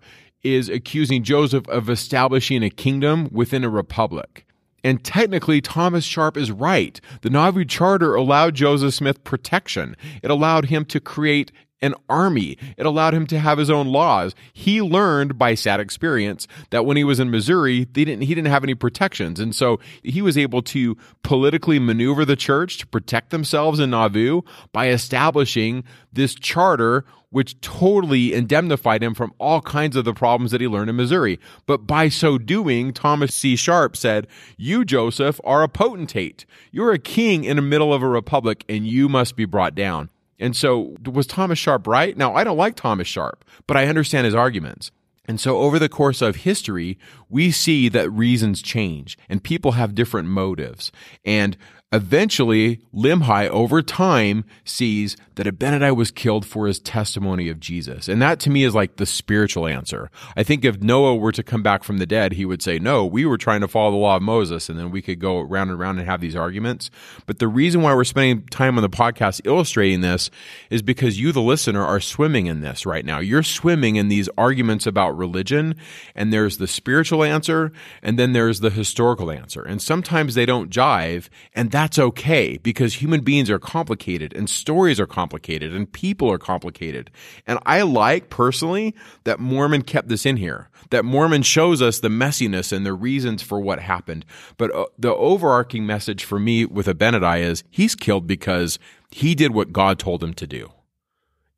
[0.56, 4.46] is accusing Joseph of establishing a kingdom within a republic.
[4.84, 7.02] And technically, Thomas Sharp is right.
[7.22, 9.98] The Nauvoo Charter allowed Joseph Smith protection.
[10.24, 12.58] It allowed him to create an army.
[12.78, 14.34] It allowed him to have his own laws.
[14.54, 18.52] He learned by sad experience that when he was in Missouri, they didn't, he didn't
[18.52, 19.40] have any protections.
[19.40, 24.42] And so he was able to politically maneuver the church to protect themselves in Nauvoo
[24.72, 30.62] by establishing this charter which totally indemnified him from all kinds of the problems that
[30.62, 31.40] he learned in Missouri.
[31.66, 33.56] But by so doing, Thomas C.
[33.56, 36.46] Sharp said, You, Joseph, are a potentate.
[36.72, 40.10] You're a king in the middle of a republic, and you must be brought down.
[40.39, 42.15] And so, was Thomas Sharp right?
[42.15, 44.91] Now, I don't like Thomas Sharp, but I understand his arguments.
[45.26, 46.97] And so, over the course of history,
[47.30, 50.91] we see that reasons change and people have different motives.
[51.26, 51.58] And
[51.91, 58.10] eventually, Limhi, over time, sees that Abinadi was killed for his testimony of Jesus.
[58.10, 60.12] And that to me is like the spiritual answer.
[60.36, 63.06] I think if Noah were to come back from the dead, he would say, No,
[63.06, 64.67] we were trying to follow the law of Moses.
[64.67, 66.89] And then we could go round and round and have these arguments.
[67.26, 70.30] But the reason why we're spending time on the podcast illustrating this
[70.69, 73.19] is because you, the listener, are swimming in this right now.
[73.19, 75.76] You're swimming in these arguments about religion,
[76.15, 77.71] and there's the spiritual answer,
[78.02, 79.62] and then there's the historical answer.
[79.62, 85.00] And sometimes they don't jive, and that's okay because human beings are complicated and stories
[85.00, 87.12] are complicated and people are complicated.
[87.46, 92.08] And I like personally that Mormon kept this in here, that Mormon shows us the
[92.08, 94.26] messiness and the reasons for what happened.
[94.58, 98.80] But uh, the overarching message for me with Abinadi is he's killed because
[99.12, 100.72] he did what God told him to do.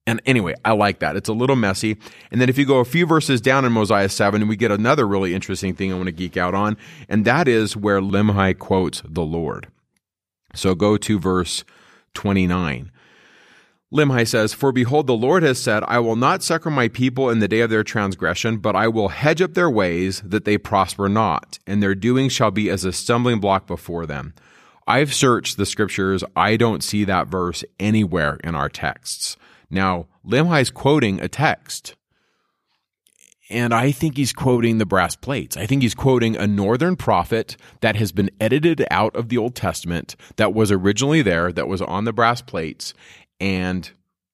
[0.06, 1.16] And anyway, I like that.
[1.16, 1.96] It's a little messy.
[2.30, 5.08] And then if you go a few verses down in Mosiah 7, we get another
[5.08, 6.76] really interesting thing I want to geek out on,
[7.08, 9.68] and that is where Limhi quotes the Lord.
[10.54, 11.64] So go to verse
[12.14, 12.92] 29.
[13.92, 17.40] Limhi says, For behold, the Lord has said, I will not succor my people in
[17.40, 21.10] the day of their transgression, but I will hedge up their ways that they prosper
[21.10, 24.36] not, and their doing shall be as a stumbling block before them.
[24.88, 26.24] I've searched the scriptures.
[26.36, 29.38] I don't see that verse anywhere in our texts.
[29.70, 31.96] Now, Limhi's quoting a text.
[33.50, 35.58] And I think he's quoting the brass plates.
[35.58, 39.56] I think he's quoting a northern prophet that has been edited out of the Old
[39.56, 42.94] Testament that was originally there, that was on the brass plates.
[43.40, 43.90] And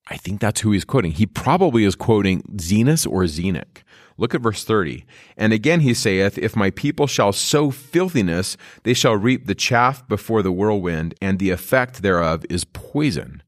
[0.08, 1.12] I think that's who he's quoting.
[1.12, 3.84] He probably is quoting Zenos or Zenock.
[4.18, 5.06] Look at verse 30.
[5.38, 10.08] And again he saith, If my people shall sow filthiness, they shall reap the chaff
[10.08, 13.44] before the whirlwind, and the effect thereof is poison.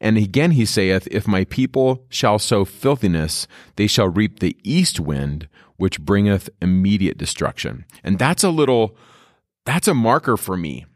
[0.00, 5.00] And again he saith, If my people shall sow filthiness, they shall reap the east
[5.00, 7.84] wind, which bringeth immediate destruction.
[8.02, 8.96] And that's a little,
[9.64, 10.86] that's a marker for me.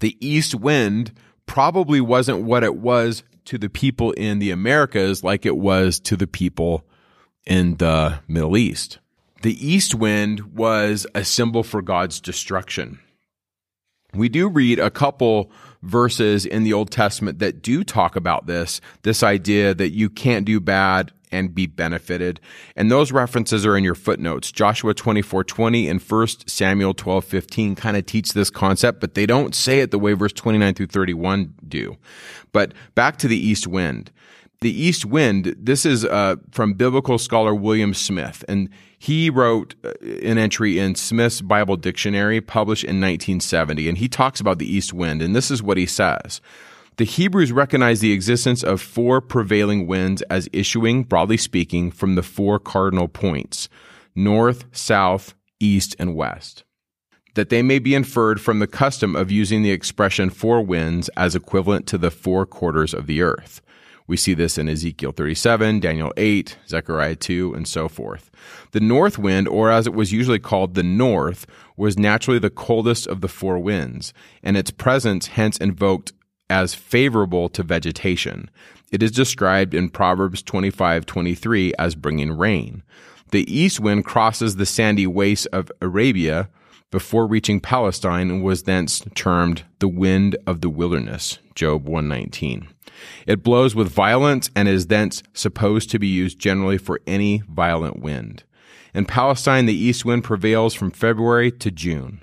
[0.00, 1.12] The east wind
[1.46, 6.16] probably wasn't what it was to the people in the Americas like it was to
[6.16, 6.84] the people
[7.46, 8.98] in the Middle East.
[9.42, 12.98] The east wind was a symbol for God's destruction.
[14.12, 15.50] We do read a couple
[15.82, 20.44] verses in the Old Testament that do talk about this, this idea that you can't
[20.44, 22.40] do bad and be benefited.
[22.74, 24.50] And those references are in your footnotes.
[24.50, 29.80] Joshua 24:20 and 1 Samuel 12:15 kind of teach this concept, but they don't say
[29.80, 31.96] it the way verse 29 through 31 do.
[32.52, 34.10] But back to the east wind
[34.60, 38.68] the east wind this is uh, from biblical scholar william smith and
[38.98, 39.92] he wrote uh,
[40.22, 44.92] an entry in smith's bible dictionary published in 1970 and he talks about the east
[44.92, 46.40] wind and this is what he says
[46.96, 52.22] the hebrews recognize the existence of four prevailing winds as issuing broadly speaking from the
[52.22, 53.68] four cardinal points
[54.14, 56.64] north south east and west
[57.34, 61.36] that they may be inferred from the custom of using the expression four winds as
[61.36, 63.60] equivalent to the four quarters of the earth
[64.08, 68.30] we see this in Ezekiel 37, Daniel 8, Zechariah 2, and so forth.
[68.72, 73.06] The north wind, or as it was usually called, the north, was naturally the coldest
[73.06, 76.12] of the four winds, and its presence hence invoked
[76.50, 78.50] as favorable to vegetation.
[78.90, 82.82] It is described in Proverbs 25:23 as bringing rain.
[83.30, 86.48] The east wind crosses the sandy wastes of Arabia
[86.90, 91.38] before reaching Palestine and was thence termed the wind of the wilderness.
[91.54, 92.68] Job 119.
[93.26, 98.00] It blows with violence and is thence supposed to be used generally for any violent
[98.00, 98.44] wind.
[98.94, 102.22] In Palestine, the east wind prevails from February to June.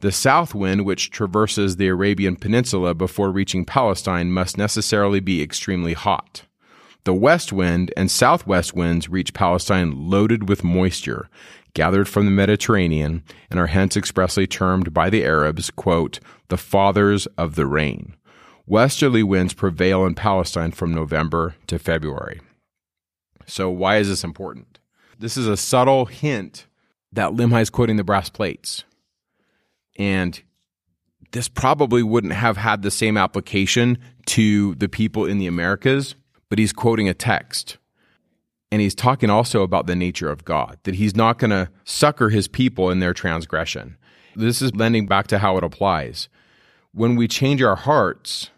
[0.00, 5.92] The south wind, which traverses the Arabian Peninsula before reaching Palestine, must necessarily be extremely
[5.92, 6.42] hot.
[7.04, 11.28] The west wind and southwest winds reach Palestine loaded with moisture,
[11.74, 17.26] gathered from the Mediterranean, and are hence expressly termed by the Arabs, quote, the fathers
[17.38, 18.14] of the rain.
[18.66, 22.40] Westerly winds prevail in Palestine from November to February.
[23.46, 24.78] So, why is this important?
[25.18, 26.66] This is a subtle hint
[27.12, 28.84] that Limhi is quoting the brass plates.
[29.98, 30.40] And
[31.32, 36.14] this probably wouldn't have had the same application to the people in the Americas,
[36.48, 37.78] but he's quoting a text.
[38.70, 42.30] And he's talking also about the nature of God, that he's not going to succor
[42.30, 43.98] his people in their transgression.
[44.34, 46.28] This is lending back to how it applies.
[46.92, 48.50] When we change our hearts,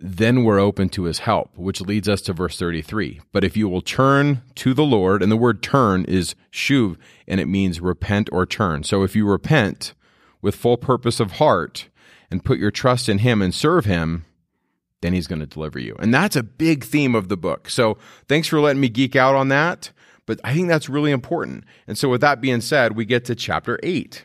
[0.00, 3.20] then we're open to his help, which leads us to verse 33.
[3.32, 7.40] But if you will turn to the Lord, and the word turn is shuv, and
[7.40, 8.84] it means repent or turn.
[8.84, 9.94] So if you repent
[10.40, 11.88] with full purpose of heart
[12.30, 14.24] and put your trust in him and serve him,
[15.00, 15.96] then he's going to deliver you.
[15.98, 17.68] And that's a big theme of the book.
[17.68, 17.98] So
[18.28, 19.90] thanks for letting me geek out on that.
[20.26, 21.64] But I think that's really important.
[21.86, 24.24] And so with that being said, we get to chapter 8.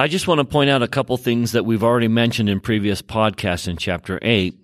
[0.00, 3.02] I just want to point out a couple things that we've already mentioned in previous
[3.02, 4.56] podcasts in chapter 8.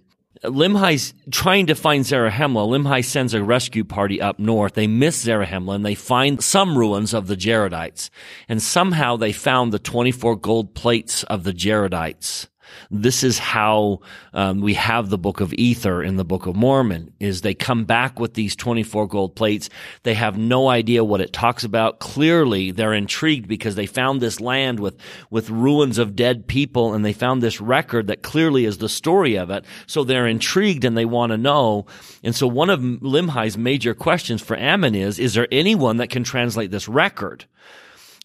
[0.44, 2.68] Limhi's trying to find Zarahemla.
[2.68, 4.74] Limhi sends a rescue party up north.
[4.74, 8.10] They miss Zarahemla and they find some ruins of the Jaredites.
[8.48, 12.46] And somehow they found the 24 gold plates of the Jaredites
[12.90, 14.00] this is how
[14.32, 17.84] um, we have the book of ether in the book of mormon is they come
[17.84, 19.68] back with these 24 gold plates.
[20.02, 22.00] They have no idea what it talks about.
[22.00, 24.96] Clearly they're intrigued because they found this land with
[25.30, 29.36] with ruins of dead people and they found this record that clearly is the story
[29.36, 29.64] of it.
[29.86, 31.86] So they're intrigued and they want to know.
[32.22, 36.24] And so one of limhi's major questions for ammon is is there anyone that can
[36.24, 37.46] translate this record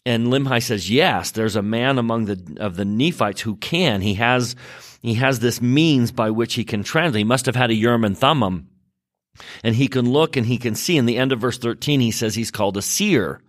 [0.06, 4.00] and Limhi says, yes, there's a man among the, of the Nephites who can.
[4.00, 4.56] He has,
[5.02, 7.20] he has this means by which he can translate.
[7.20, 8.68] He must have had a Urim and Thummim.
[9.62, 10.96] And he can look and he can see.
[10.96, 13.42] In the end of verse 13, he says he's called a seer.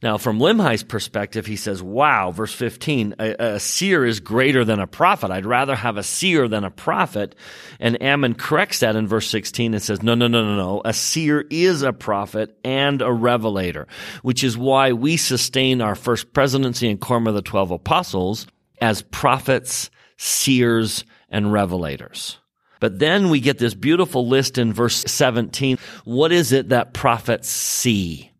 [0.00, 4.78] Now, from Limhi's perspective, he says, wow, verse 15, a, a, seer is greater than
[4.78, 5.32] a prophet.
[5.32, 7.34] I'd rather have a seer than a prophet.
[7.80, 10.82] And Ammon corrects that in verse 16 and says, no, no, no, no, no.
[10.84, 13.88] A seer is a prophet and a revelator,
[14.22, 18.46] which is why we sustain our first presidency and quorum of the 12 apostles
[18.80, 22.36] as prophets, seers, and revelators.
[22.78, 25.76] But then we get this beautiful list in verse 17.
[26.04, 28.30] What is it that prophets see?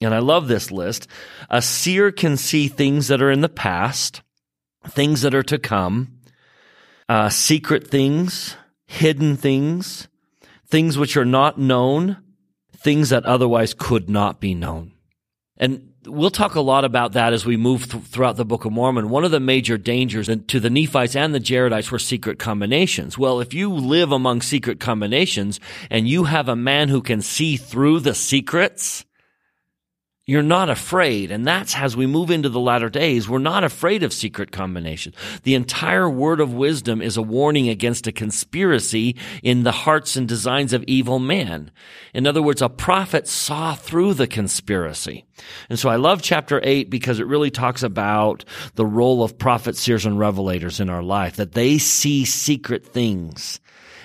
[0.00, 1.06] And I love this list.
[1.50, 4.22] A seer can see things that are in the past,
[4.86, 6.20] things that are to come,
[7.08, 10.08] uh, secret things, hidden things,
[10.66, 12.16] things which are not known,
[12.76, 14.92] things that otherwise could not be known.
[15.58, 18.72] And we'll talk a lot about that as we move th- throughout the Book of
[18.72, 19.10] Mormon.
[19.10, 23.18] One of the major dangers to the Nephites and the Jaredites were secret combinations.
[23.18, 27.58] Well, if you live among secret combinations and you have a man who can see
[27.58, 29.04] through the secrets,
[30.30, 31.32] you're not afraid.
[31.32, 35.16] And that's as we move into the latter days, we're not afraid of secret combinations.
[35.42, 40.28] The entire word of wisdom is a warning against a conspiracy in the hearts and
[40.28, 41.72] designs of evil men.
[42.14, 45.24] In other words, a prophet saw through the conspiracy.
[45.68, 48.44] And so I love chapter eight because it really talks about
[48.76, 53.58] the role of prophets, seers, and revelators in our life, that they see secret things.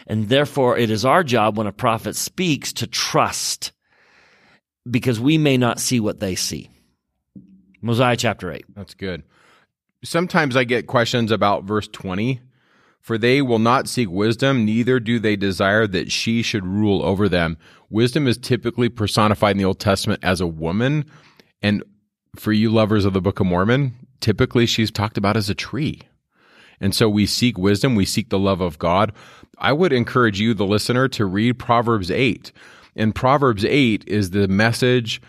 [0.08, 3.74] And therefore it is our job when a prophet speaks to trust
[4.90, 6.70] because we may not see what they see.
[7.82, 8.66] Mosiah chapter 8.
[8.76, 9.24] That's good.
[10.04, 12.42] Sometimes I get questions about verse 20.
[13.06, 17.30] For they will not seek wisdom, neither do they desire that she should rule over
[17.30, 17.56] them.
[17.88, 21.06] Wisdom is typically personified in the Old Testament as a woman.
[21.62, 21.84] And
[22.36, 26.02] for you lovers of the Book of Mormon, typically she's talked about as a tree.
[26.82, 29.14] And so we seek wisdom, we seek the love of God.
[29.60, 32.52] I would encourage you, the listener, to read Proverbs 8.
[32.96, 35.22] In Proverbs 8 is the message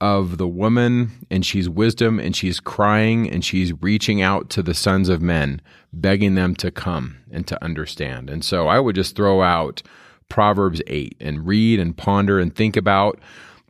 [0.00, 4.74] of the woman, and she's wisdom, and she's crying, and she's reaching out to the
[4.74, 5.62] sons of men,
[5.92, 8.28] begging them to come and to understand.
[8.28, 9.82] And so I would just throw out
[10.28, 13.20] Proverbs 8 and read and ponder and think about.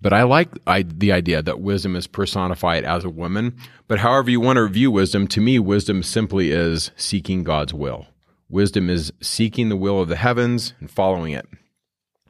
[0.00, 3.54] But I like I, the idea that wisdom is personified as a woman.
[3.86, 8.06] But however you want to view wisdom, to me, wisdom simply is seeking God's will.
[8.48, 11.46] Wisdom is seeking the will of the heavens and following it.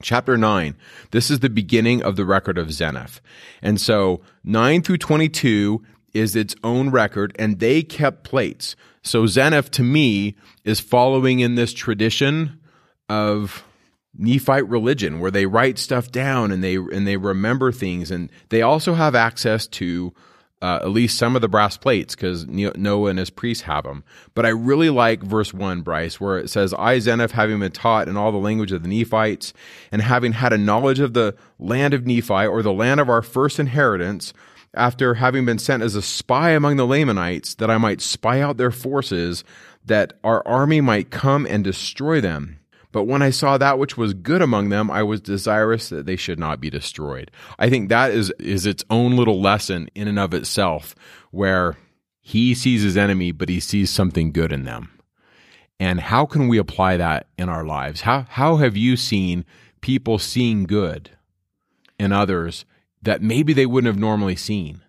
[0.02, 0.74] Chapter 9,
[1.10, 3.20] this is the beginning of the record of Zeniff.
[3.62, 5.82] And so 9 through 22
[6.12, 8.76] is its own record, and they kept plates.
[9.02, 12.60] So Zeniff, to me, is following in this tradition
[13.08, 13.64] of
[14.14, 18.60] Nephite religion, where they write stuff down and they and they remember things, and they
[18.60, 20.12] also have access to
[20.62, 24.04] uh, at least some of the brass plates because Noah and his priests have them.
[24.32, 28.08] But I really like verse 1, Bryce, where it says, I, Zeniff, having been taught
[28.08, 29.52] in all the language of the Nephites,
[29.90, 33.22] and having had a knowledge of the land of Nephi, or the land of our
[33.22, 34.32] first inheritance,
[34.72, 38.56] after having been sent as a spy among the Lamanites, that I might spy out
[38.56, 39.42] their forces,
[39.84, 42.60] that our army might come and destroy them.
[42.92, 46.16] But when I saw that which was good among them, I was desirous that they
[46.16, 47.30] should not be destroyed.
[47.58, 50.94] I think that is, is its own little lesson in and of itself,
[51.30, 51.76] where
[52.20, 54.90] he sees his enemy, but he sees something good in them.
[55.80, 58.02] And how can we apply that in our lives?
[58.02, 59.44] How, how have you seen
[59.80, 61.10] people seeing good
[61.98, 62.64] in others
[63.00, 64.82] that maybe they wouldn't have normally seen?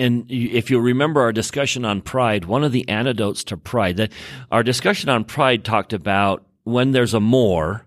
[0.00, 4.10] and if you remember our discussion on pride, one of the antidotes to pride, that
[4.50, 7.86] our discussion on pride talked about when there's a more,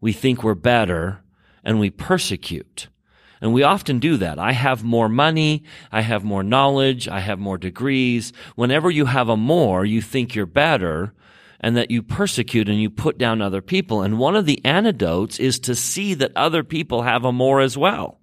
[0.00, 1.22] we think we're better
[1.64, 2.88] and we persecute.
[3.40, 4.38] And we often do that.
[4.38, 5.64] I have more money.
[5.90, 7.08] I have more knowledge.
[7.08, 8.32] I have more degrees.
[8.54, 11.14] Whenever you have a more, you think you're better
[11.60, 14.02] and that you persecute and you put down other people.
[14.02, 17.76] And one of the antidotes is to see that other people have a more as
[17.78, 18.18] well.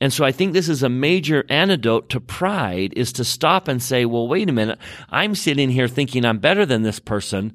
[0.00, 3.82] And so I think this is a major antidote to pride is to stop and
[3.82, 4.78] say, well, wait a minute.
[5.08, 7.54] I'm sitting here thinking I'm better than this person.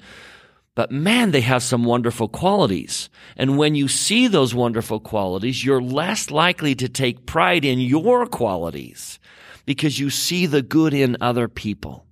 [0.80, 3.10] But man, they have some wonderful qualities.
[3.36, 8.26] And when you see those wonderful qualities, you're less likely to take pride in your
[8.26, 9.20] qualities
[9.66, 12.06] because you see the good in other people.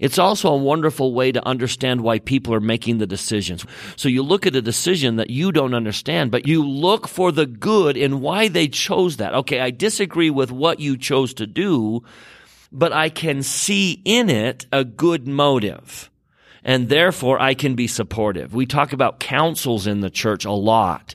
[0.00, 3.64] It's also a wonderful way to understand why people are making the decisions.
[3.94, 7.46] So you look at a decision that you don't understand, but you look for the
[7.46, 9.32] good in why they chose that.
[9.32, 12.02] Okay, I disagree with what you chose to do,
[12.72, 16.10] but I can see in it a good motive
[16.64, 18.54] and therefore I can be supportive.
[18.54, 21.14] We talk about councils in the church a lot.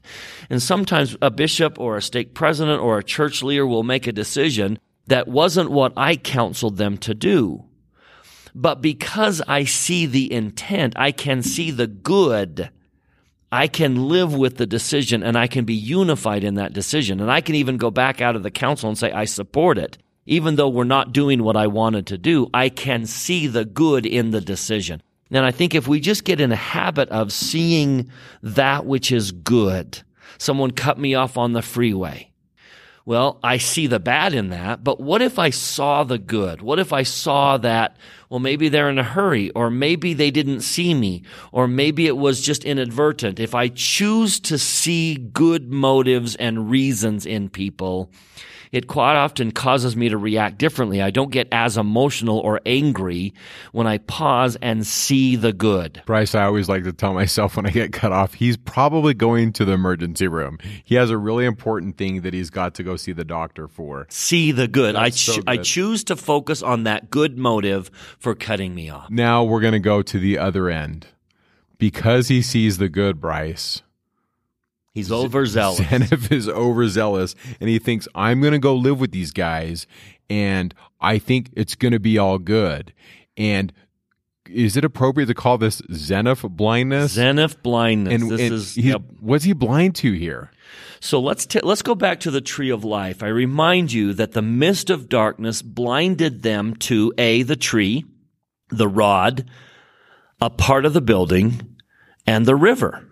[0.50, 4.12] And sometimes a bishop or a stake president or a church leader will make a
[4.12, 7.64] decision that wasn't what I counseled them to do.
[8.54, 12.70] But because I see the intent, I can see the good.
[13.52, 17.22] I can live with the decision and I can be unified in that decision.
[17.22, 19.98] And I can even go back out of the council and say, I support it.
[20.26, 24.06] Even though we're not doing what I wanted to do, I can see the good
[24.06, 25.02] in the decision.
[25.32, 28.10] And I think if we just get in a habit of seeing
[28.42, 30.02] that which is good,
[30.38, 32.32] someone cut me off on the freeway.
[33.06, 36.62] Well, I see the bad in that, but what if I saw the good?
[36.62, 37.96] What if I saw that,
[38.30, 41.24] well, maybe they're in a hurry, or maybe they didn't see me,
[41.54, 43.40] or maybe it was just inadvertent.
[43.40, 48.12] If I choose to see good motives and reasons in people,
[48.72, 51.02] it quite often causes me to react differently.
[51.02, 53.34] I don't get as emotional or angry
[53.72, 56.02] when I pause and see the good.
[56.06, 59.54] Bryce, I always like to tell myself when I get cut off, he's probably going
[59.54, 60.58] to the emergency room.
[60.84, 64.08] He has a really important thing that he's got to go see the doctor for.
[64.10, 64.96] See the good.
[64.96, 65.44] I, so good.
[65.48, 67.90] I choose to focus on that good motive
[68.20, 69.10] for cutting me off.
[69.10, 71.08] Now we're going to go to the other end.
[71.80, 73.84] Because he sees the good, Bryce,
[74.98, 75.80] He's overzealous.
[75.82, 79.86] Zeniff is overzealous, and he thinks I'm going to go live with these guys,
[80.28, 82.94] and I think it's going to be all good.
[83.38, 83.72] And
[84.50, 87.16] is it appropriate to call this Zeniff blindness?
[87.16, 88.24] Zeniff blindness.
[88.24, 89.04] And, this and is yep.
[89.20, 90.50] what's he blind to here?
[91.00, 93.22] So let's t- let's go back to the tree of life.
[93.22, 98.04] I remind you that the mist of darkness blinded them to a the tree,
[98.70, 99.46] the rod,
[100.42, 101.76] a part of the building,
[102.26, 103.07] and the river.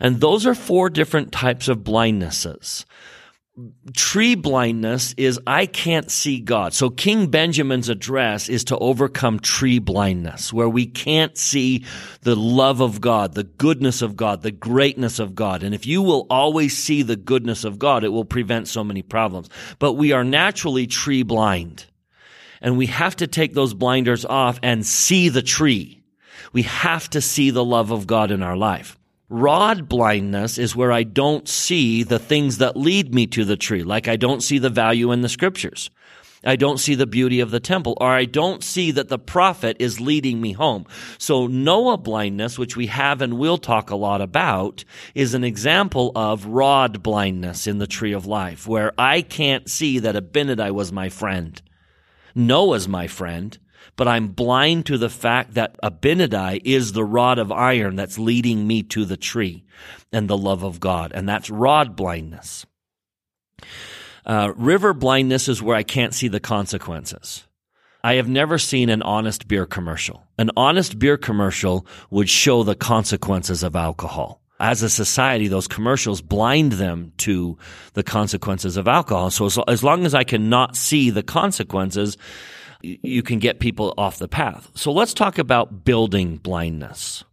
[0.00, 2.84] And those are four different types of blindnesses.
[3.96, 6.74] Tree blindness is I can't see God.
[6.74, 11.84] So King Benjamin's address is to overcome tree blindness, where we can't see
[12.22, 15.64] the love of God, the goodness of God, the greatness of God.
[15.64, 19.02] And if you will always see the goodness of God, it will prevent so many
[19.02, 19.50] problems.
[19.80, 21.84] But we are naturally tree blind.
[22.60, 26.02] And we have to take those blinders off and see the tree.
[26.52, 28.97] We have to see the love of God in our life.
[29.30, 33.82] Rod blindness is where I don't see the things that lead me to the tree,
[33.82, 35.90] like I don't see the value in the scriptures.
[36.44, 39.76] I don't see the beauty of the temple, or I don't see that the prophet
[39.80, 40.86] is leading me home.
[41.18, 46.12] So Noah blindness, which we have and will talk a lot about, is an example
[46.14, 50.92] of rod blindness in the tree of life, where I can't see that Abinadi was
[50.92, 51.60] my friend.
[52.34, 53.58] Noah's my friend,
[53.98, 58.64] but I'm blind to the fact that Abinadi is the rod of iron that's leading
[58.64, 59.64] me to the tree
[60.12, 61.10] and the love of God.
[61.12, 62.64] And that's rod blindness.
[64.24, 67.44] Uh, river blindness is where I can't see the consequences.
[68.04, 70.22] I have never seen an honest beer commercial.
[70.38, 74.40] An honest beer commercial would show the consequences of alcohol.
[74.60, 77.58] as a society, those commercials blind them to
[77.94, 79.30] the consequences of alcohol.
[79.30, 82.16] So as, as long as I cannot see the consequences,
[82.82, 84.70] you can get people off the path.
[84.74, 87.24] So let's talk about building blindness.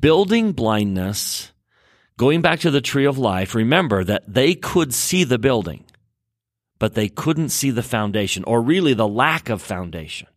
[0.00, 1.52] Building blindness,
[2.16, 5.84] going back to the tree of life, remember that they could see the building,
[6.78, 10.28] but they couldn't see the foundation or really the lack of foundation.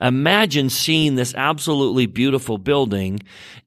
[0.00, 3.20] Imagine seeing this absolutely beautiful building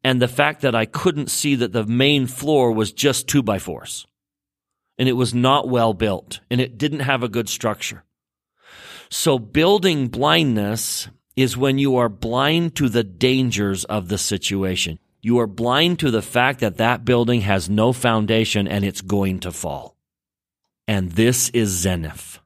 [0.03, 3.59] and the fact that I couldn't see that the main floor was just two by
[3.59, 4.07] fours
[4.97, 8.03] and it was not well built and it didn't have a good structure.
[9.13, 14.97] So building blindness is when you are blind to the dangers of the situation.
[15.21, 19.41] You are blind to the fact that that building has no foundation and it's going
[19.41, 19.95] to fall.
[20.87, 22.39] And this is Zeniff.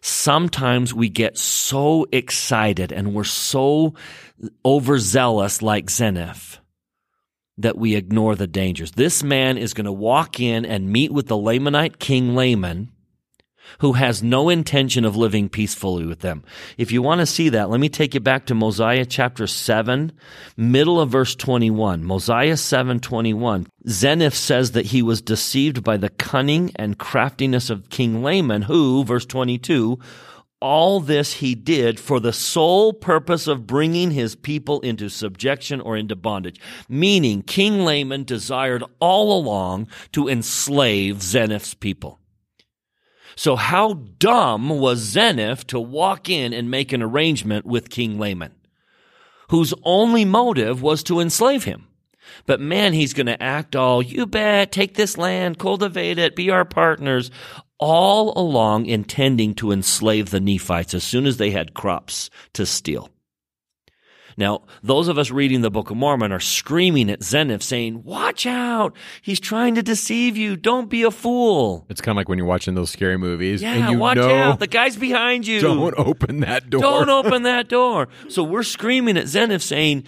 [0.00, 3.94] Sometimes we get so excited and we're so
[4.64, 6.58] overzealous like Zeniff
[7.58, 8.92] that we ignore the dangers.
[8.92, 12.92] This man is going to walk in and meet with the Lamanite king Laman
[13.78, 16.44] who has no intention of living peacefully with them.
[16.76, 20.12] If you want to see that, let me take you back to Mosiah chapter 7,
[20.56, 22.04] middle of verse 21.
[22.04, 23.66] Mosiah 7, 21.
[23.86, 29.04] Zeniff says that he was deceived by the cunning and craftiness of King Laman, who,
[29.04, 29.98] verse 22,
[30.60, 35.96] all this he did for the sole purpose of bringing his people into subjection or
[35.96, 36.60] into bondage.
[36.88, 42.19] Meaning, King Laman desired all along to enslave Zeniff's people.
[43.36, 48.54] So how dumb was Zeniff to walk in and make an arrangement with King Laman,
[49.48, 51.86] whose only motive was to enslave him?
[52.46, 56.50] But man, he's going to act all, you bet, take this land, cultivate it, be
[56.50, 57.30] our partners,
[57.78, 63.09] all along intending to enslave the Nephites as soon as they had crops to steal.
[64.40, 68.46] Now, those of us reading the Book of Mormon are screaming at Zeniff saying, watch
[68.46, 68.96] out.
[69.20, 70.56] He's trying to deceive you.
[70.56, 71.84] Don't be a fool.
[71.90, 74.34] It's kind of like when you're watching those scary movies Yeah, and you watch know
[74.34, 74.58] out.
[74.58, 75.60] The guy's behind you.
[75.60, 76.80] don't open that door.
[76.80, 78.08] Don't open that door.
[78.30, 80.04] So we're screaming at Zeniff saying,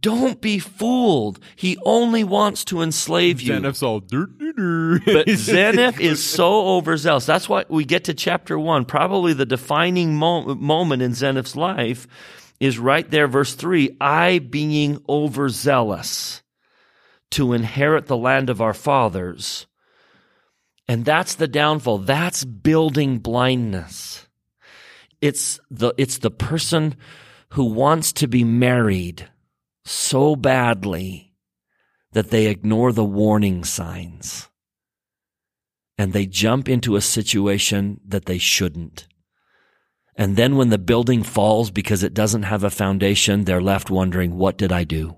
[0.00, 1.40] don't be fooled.
[1.56, 3.54] He only wants to enslave you.
[3.54, 4.28] Zeniff's all dur.
[4.28, 7.26] But Zeniff is so overzealous.
[7.26, 12.06] That's why we get to chapter one, probably the defining mo- moment in Zeniff's life
[12.62, 13.96] is right there, verse three.
[14.00, 16.44] I being overzealous
[17.32, 19.66] to inherit the land of our fathers.
[20.86, 21.98] And that's the downfall.
[21.98, 24.28] That's building blindness.
[25.20, 26.94] It's the, it's the person
[27.50, 29.28] who wants to be married
[29.84, 31.34] so badly
[32.12, 34.48] that they ignore the warning signs
[35.98, 39.08] and they jump into a situation that they shouldn't.
[40.16, 44.36] And then when the building falls because it doesn't have a foundation, they're left wondering,
[44.36, 45.16] what did I do?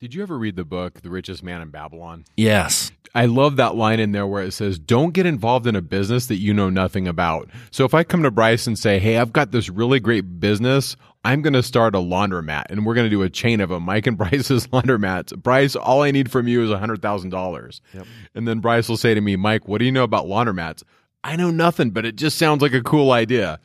[0.00, 2.24] Did you ever read the book The Richest Man in Babylon?
[2.36, 2.90] Yes.
[3.14, 6.26] I love that line in there where it says, Don't get involved in a business
[6.26, 7.50] that you know nothing about.
[7.70, 10.96] So if I come to Bryce and say, Hey, I've got this really great business,
[11.22, 13.82] I'm going to start a laundromat and we're going to do a chain of them.
[13.82, 15.36] Mike and Bryce's laundromats.
[15.36, 17.80] Bryce, all I need from you is $100,000.
[17.92, 18.06] Yep.
[18.34, 20.82] And then Bryce will say to me, Mike, what do you know about laundromats?
[21.22, 23.60] I know nothing, but it just sounds like a cool idea.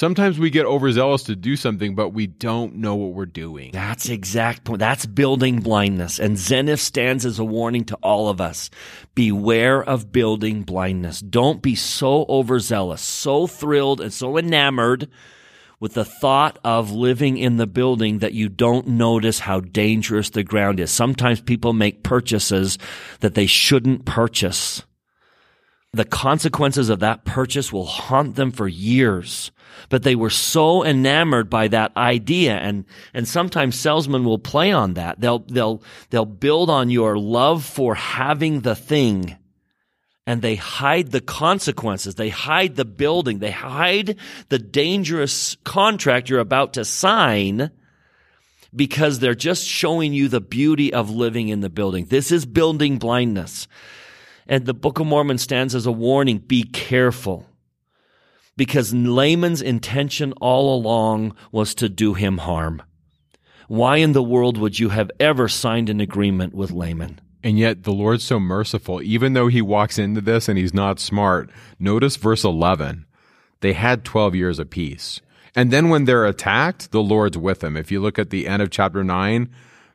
[0.00, 3.70] Sometimes we get overzealous to do something, but we don't know what we're doing.
[3.72, 4.78] That's exact point.
[4.78, 6.18] That's building blindness.
[6.18, 8.70] And Zeniff stands as a warning to all of us.
[9.14, 11.20] Beware of building blindness.
[11.20, 15.10] Don't be so overzealous, so thrilled and so enamored
[15.80, 20.42] with the thought of living in the building that you don't notice how dangerous the
[20.42, 20.90] ground is.
[20.90, 22.78] Sometimes people make purchases
[23.20, 24.82] that they shouldn't purchase.
[25.92, 29.50] The consequences of that purchase will haunt them for years.
[29.88, 34.94] But they were so enamored by that idea and, and sometimes salesmen will play on
[34.94, 35.20] that.
[35.20, 39.36] They'll, they'll, they'll build on your love for having the thing
[40.30, 42.14] and they hide the consequences.
[42.14, 43.40] They hide the building.
[43.40, 44.16] They hide
[44.48, 47.72] the dangerous contract you're about to sign
[48.72, 52.04] because they're just showing you the beauty of living in the building.
[52.04, 53.66] This is building blindness.
[54.46, 56.38] And the Book of Mormon stands as a warning.
[56.38, 57.46] Be careful.
[58.56, 62.82] Because Laman's intention all along was to do him harm.
[63.68, 67.20] Why in the world would you have ever signed an agreement with Laman?
[67.42, 71.00] And yet the Lord's so merciful, even though he walks into this and he's not
[71.00, 71.50] smart.
[71.78, 73.06] Notice verse 11.
[73.60, 75.20] They had 12 years of peace.
[75.54, 77.76] And then when they're attacked, the Lord's with them.
[77.76, 79.48] If you look at the end of chapter 9,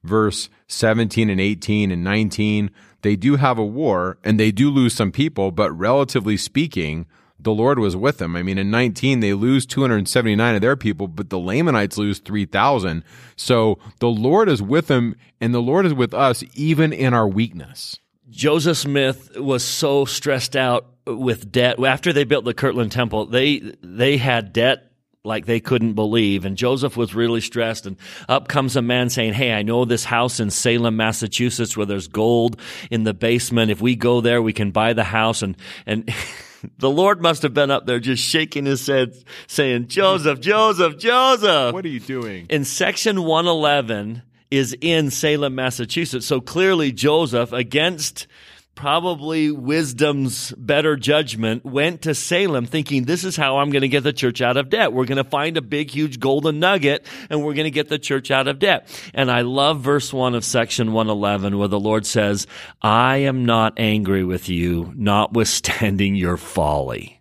[0.03, 4.93] verse 17 and 18 and 19, they do have a war and they do lose
[4.93, 7.05] some people, but relatively speaking,
[7.39, 8.36] the Lord was with them.
[8.36, 13.03] I mean, in 19, they lose 279 of their people, but the Lamanites lose 3,000.
[13.36, 17.27] So the Lord is with them, and the Lord is with us even in our
[17.27, 17.99] weakness.
[18.29, 23.27] Joseph Smith was so stressed out with debt after they built the Kirtland Temple.
[23.27, 24.91] They they had debt
[25.25, 26.45] like they couldn't believe.
[26.45, 27.86] And Joseph was really stressed.
[27.86, 27.97] And
[28.29, 32.07] up comes a man saying, Hey, I know this house in Salem, Massachusetts where there's
[32.07, 32.59] gold
[32.91, 33.71] in the basement.
[33.71, 35.41] If we go there, we can buy the house.
[35.41, 36.09] And, and
[36.78, 39.16] the Lord must have been up there just shaking his head
[39.47, 41.74] saying, Joseph, Joseph, Joseph.
[41.74, 42.47] What are you doing?
[42.49, 46.26] In section 111 is in Salem, Massachusetts.
[46.26, 48.28] So clearly Joseph against
[48.76, 54.03] probably wisdom's better judgment, went to Salem thinking, this is how I'm going to get
[54.03, 54.93] the church out of debt.
[54.93, 57.99] We're going to find a big, huge golden nugget and we're going to get the
[57.99, 58.88] church out of debt.
[59.13, 62.45] And I love verse one of section 111 where the Lord says,
[62.82, 67.14] I am not angry with you, notwithstanding your folly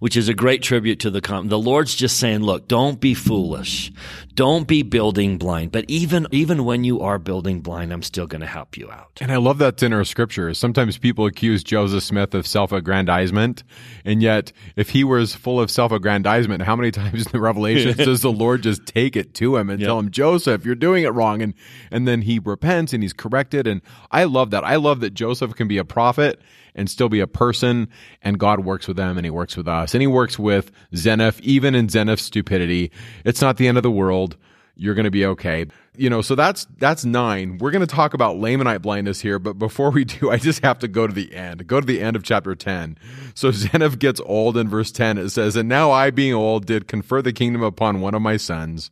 [0.00, 3.92] which is a great tribute to the the Lord's just saying, look, don't be foolish.
[4.34, 5.72] Don't be building blind.
[5.72, 9.18] But even even when you are building blind, I'm still going to help you out.
[9.20, 10.58] And I love that's in our scriptures.
[10.58, 13.62] Sometimes people accuse Joseph Smith of self-aggrandizement,
[14.04, 18.22] and yet if he was full of self-aggrandizement, how many times in the Revelations does
[18.22, 19.86] the Lord just take it to him and yep.
[19.86, 21.54] tell him, "Joseph, you're doing it wrong," and
[21.90, 23.66] and then he repents and he's corrected.
[23.66, 24.64] And I love that.
[24.64, 26.40] I love that Joseph can be a prophet
[26.74, 27.88] and still be a person,
[28.22, 31.40] and God works with them and He works with us, and He works with Zeniff,
[31.40, 32.90] even in Zeniff's stupidity.
[33.24, 34.36] It's not the end of the world.
[34.76, 35.66] You're going to be okay.
[35.96, 37.58] You know, so that's that's nine.
[37.58, 40.78] We're going to talk about Lamanite blindness here, but before we do, I just have
[40.80, 41.66] to go to the end.
[41.66, 42.98] Go to the end of chapter 10.
[43.34, 45.18] So Zeniff gets old in verse 10.
[45.18, 48.36] It says, And now I, being old, did confer the kingdom upon one of my
[48.36, 48.90] sons.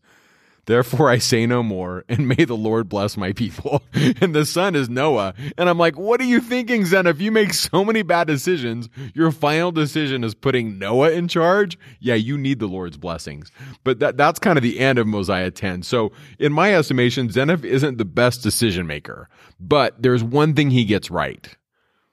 [0.66, 3.82] Therefore I say no more, and may the Lord bless my people.
[3.92, 5.34] and the son is Noah.
[5.58, 7.08] And I'm like, what are you thinking, Zen?
[7.08, 11.76] If you make so many bad decisions, your final decision is putting Noah in charge.
[11.98, 13.50] Yeah, you need the Lord's blessings.
[13.82, 15.82] But that, that's kind of the end of Mosiah 10.
[15.82, 20.84] So in my estimation, Zeniff isn't the best decision maker, but there's one thing he
[20.84, 21.48] gets right,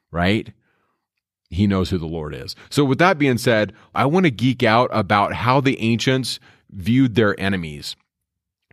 [0.09, 0.51] right?
[1.51, 2.55] He knows who the Lord is.
[2.71, 6.39] So with that being said, I want to geek out about how the ancients
[6.71, 7.95] viewed their enemies.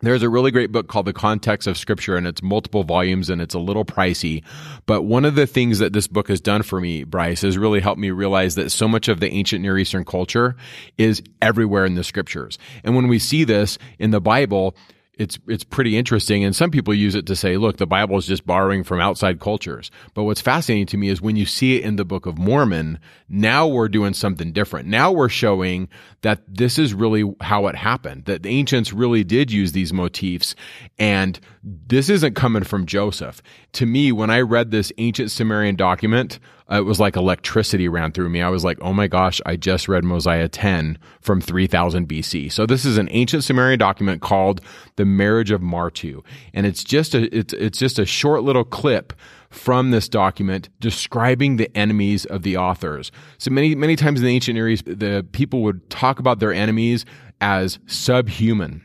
[0.03, 3.41] There's a really great book called The Context of Scripture, and it's multiple volumes and
[3.41, 4.43] it's a little pricey.
[4.85, 7.79] But one of the things that this book has done for me, Bryce, has really
[7.79, 10.55] helped me realize that so much of the ancient Near Eastern culture
[10.99, 12.59] is everywhere in the scriptures.
[12.83, 14.75] And when we see this in the Bible,
[15.17, 16.43] it's it's pretty interesting.
[16.43, 19.39] And some people use it to say look the bible is just borrowing from outside
[19.39, 19.91] cultures.
[20.13, 22.99] But what's fascinating to me is when you see it in the book of mormon
[23.29, 24.87] now we're doing something different.
[24.87, 25.89] Now we're showing
[26.21, 30.55] that this is really how it happened that the ancients really did use these motifs
[30.97, 31.39] and
[31.87, 33.41] this isn't coming from joseph
[33.73, 36.39] to me when i read this ancient sumerian document
[36.69, 38.41] it was like electricity ran through me.
[38.41, 42.51] I was like, oh my gosh, I just read Mosiah 10 from 3000 BC.
[42.51, 44.59] So this is an ancient Sumerian document called
[44.97, 46.23] the Marriage of Martu.
[46.53, 49.13] And it's just a, it's, it's just a short little clip
[49.49, 53.13] from this document describing the enemies of the authors.
[53.37, 56.51] So many, many times in the ancient Near East, the people would talk about their
[56.51, 57.05] enemies
[57.39, 58.83] as subhuman.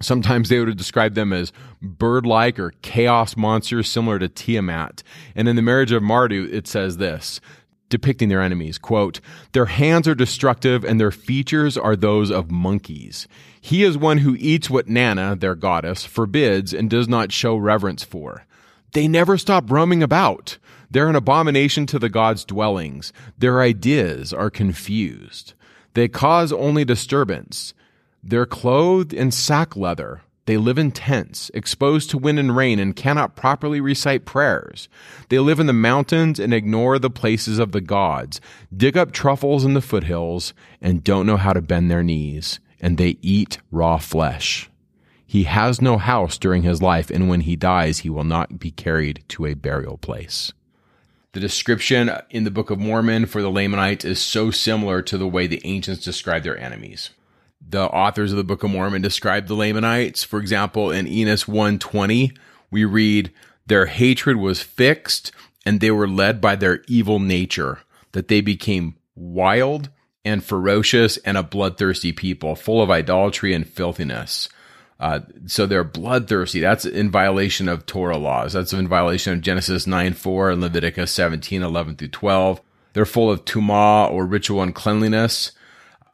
[0.00, 5.02] Sometimes they would describe them as bird like or chaos monsters similar to Tiamat.
[5.34, 7.40] And in the marriage of Martu, it says this
[7.88, 9.18] depicting their enemies quote
[9.52, 13.26] their hands are destructive and their features are those of monkeys.
[13.60, 18.04] He is one who eats what Nanna their goddess forbids and does not show reverence
[18.04, 18.44] for.
[18.92, 20.58] They never stop roaming about.
[20.90, 23.12] They're an abomination to the gods dwellings.
[23.36, 25.52] Their ideas are confused.
[25.94, 27.74] They cause only disturbance
[28.28, 30.20] they're clothed in sack leather.
[30.44, 34.88] They live in tents, exposed to wind and rain, and cannot properly recite prayers.
[35.30, 38.40] They live in the mountains and ignore the places of the gods,
[38.74, 42.60] dig up truffles in the foothills, and don't know how to bend their knees.
[42.80, 44.68] And they eat raw flesh.
[45.26, 48.70] He has no house during his life, and when he dies, he will not be
[48.70, 50.52] carried to a burial place.
[51.32, 55.28] The description in the Book of Mormon for the Lamanites is so similar to the
[55.28, 57.10] way the ancients describe their enemies
[57.66, 60.24] the authors of the Book of Mormon describe the Lamanites.
[60.24, 62.32] For example, in Enos 120,
[62.70, 63.32] we read,
[63.66, 65.32] Their hatred was fixed,
[65.66, 67.80] and they were led by their evil nature,
[68.12, 69.90] that they became wild
[70.24, 74.48] and ferocious and a bloodthirsty people, full of idolatry and filthiness.
[75.00, 76.60] Uh, so they're bloodthirsty.
[76.60, 78.52] That's in violation of Torah laws.
[78.52, 82.60] That's in violation of Genesis 9 4 and Leviticus 17 11 through 12.
[82.94, 85.52] They're full of tumah or ritual uncleanliness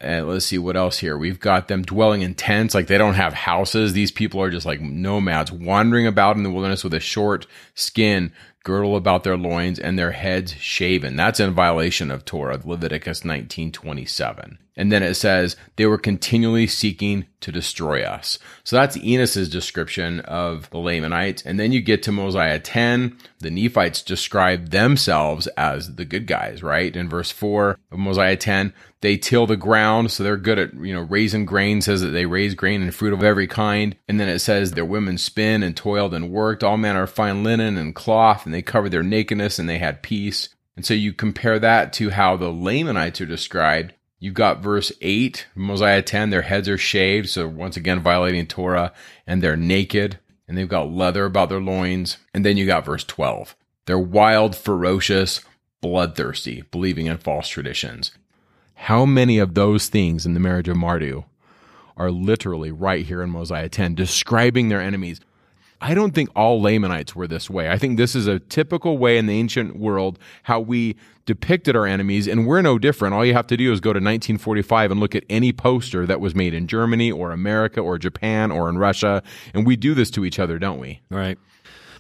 [0.05, 1.16] And let's see what else here.
[1.16, 3.92] We've got them dwelling in tents, like they don't have houses.
[3.92, 8.32] These people are just like nomads wandering about in the wilderness with a short skin
[8.64, 11.16] girdle about their loins and their heads shaven.
[11.16, 14.59] That's in violation of Torah, Leviticus 19:27.
[14.76, 18.38] And then it says they were continually seeking to destroy us.
[18.64, 21.42] So that's Enos's description of the Lamanites.
[21.42, 23.16] And then you get to Mosiah 10.
[23.38, 26.96] The Nephites describe themselves as the good guys, right?
[26.96, 28.72] In verse 4 of Mosiah 10,
[29.05, 32.26] they till the ground, so they're good at, you know, raising grain, says that they
[32.26, 33.96] raise grain and fruit of every kind.
[34.09, 37.44] And then it says their women spin and toiled and worked, all manner of fine
[37.44, 40.48] linen and cloth, and they covered their nakedness and they had peace.
[40.76, 43.92] And so you compare that to how the Lamanites are described.
[44.18, 48.92] You've got verse 8, Mosiah 10, their heads are shaved, so once again violating Torah,
[49.26, 52.16] and they're naked, and they've got leather about their loins.
[52.32, 53.55] And then you got verse 12.
[53.84, 55.42] They're wild, ferocious,
[55.82, 58.12] bloodthirsty, believing in false traditions.
[58.75, 61.25] How many of those things in the marriage of Martu
[61.97, 65.20] are literally right here in Mosiah 10, describing their enemies?
[65.81, 67.70] I don't think all Lamanites were this way.
[67.70, 70.97] I think this is a typical way in the ancient world how we
[71.27, 73.14] depicted our enemies, and we're no different.
[73.14, 76.20] All you have to do is go to 1945 and look at any poster that
[76.20, 79.22] was made in Germany or America or Japan or in Russia,
[79.53, 81.01] and we do this to each other, don't we?
[81.11, 81.39] Right.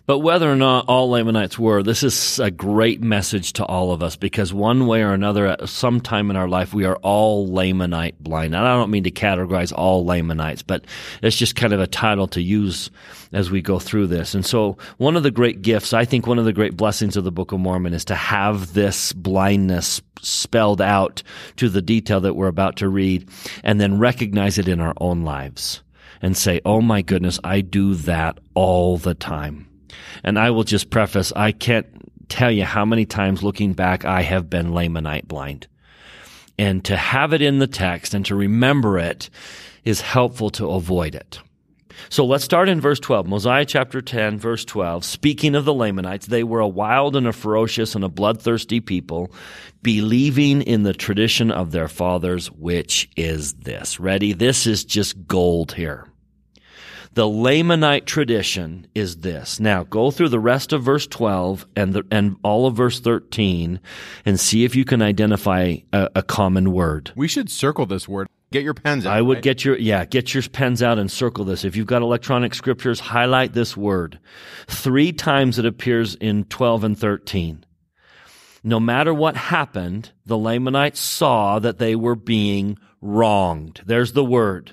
[0.06, 4.02] But whether or not all Lamanites were, this is a great message to all of
[4.02, 7.48] us because one way or another, at some time in our life, we are all
[7.48, 8.54] Lamanite blind.
[8.54, 10.84] And I don't mean to categorize all Lamanites, but
[11.22, 12.90] it's just kind of a title to use
[13.32, 14.34] as we go through this.
[14.34, 17.24] And so one of the great gifts, I think one of the great blessings of
[17.24, 21.22] the Book of Mormon is to have this blindness spelled out
[21.56, 23.26] to the detail that we're about to read
[23.62, 25.82] and then recognize it in our own lives
[26.20, 29.66] and say, Oh my goodness, I do that all the time.
[30.22, 31.86] And I will just preface, I can't
[32.28, 35.66] tell you how many times looking back I have been Lamanite blind.
[36.58, 39.28] And to have it in the text and to remember it
[39.84, 41.40] is helpful to avoid it.
[42.08, 43.26] So let's start in verse 12.
[43.26, 45.04] Mosiah chapter 10, verse 12.
[45.04, 49.32] Speaking of the Lamanites, they were a wild and a ferocious and a bloodthirsty people,
[49.82, 54.00] believing in the tradition of their fathers, which is this.
[54.00, 54.32] Ready?
[54.32, 56.08] This is just gold here.
[57.14, 59.60] The Lamanite tradition is this.
[59.60, 63.78] Now go through the rest of verse 12 and the, and all of verse 13
[64.24, 67.12] and see if you can identify a, a common word.
[67.14, 68.26] We should circle this word.
[68.50, 69.16] Get your pens out.
[69.16, 69.44] I would right?
[69.44, 71.64] get your yeah, get your pens out and circle this.
[71.64, 74.18] If you've got electronic scriptures, highlight this word.
[74.66, 77.64] 3 times it appears in 12 and 13.
[78.64, 83.82] No matter what happened, the Lamanites saw that they were being wronged.
[83.86, 84.72] There's the word.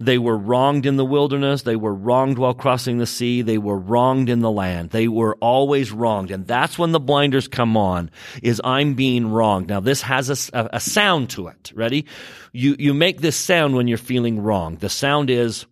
[0.00, 1.60] They were wronged in the wilderness.
[1.62, 3.42] They were wronged while crossing the sea.
[3.42, 4.90] They were wronged in the land.
[4.90, 6.30] They were always wronged.
[6.30, 8.10] And that's when the blinders come on
[8.42, 9.68] is I'm being wronged.
[9.68, 11.70] Now this has a, a sound to it.
[11.74, 12.06] Ready?
[12.50, 14.76] You, you make this sound when you're feeling wrong.
[14.76, 15.66] The sound is,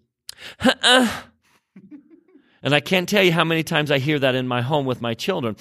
[0.61, 1.09] and
[2.63, 5.15] I can't tell you how many times I hear that in my home with my
[5.15, 5.57] children.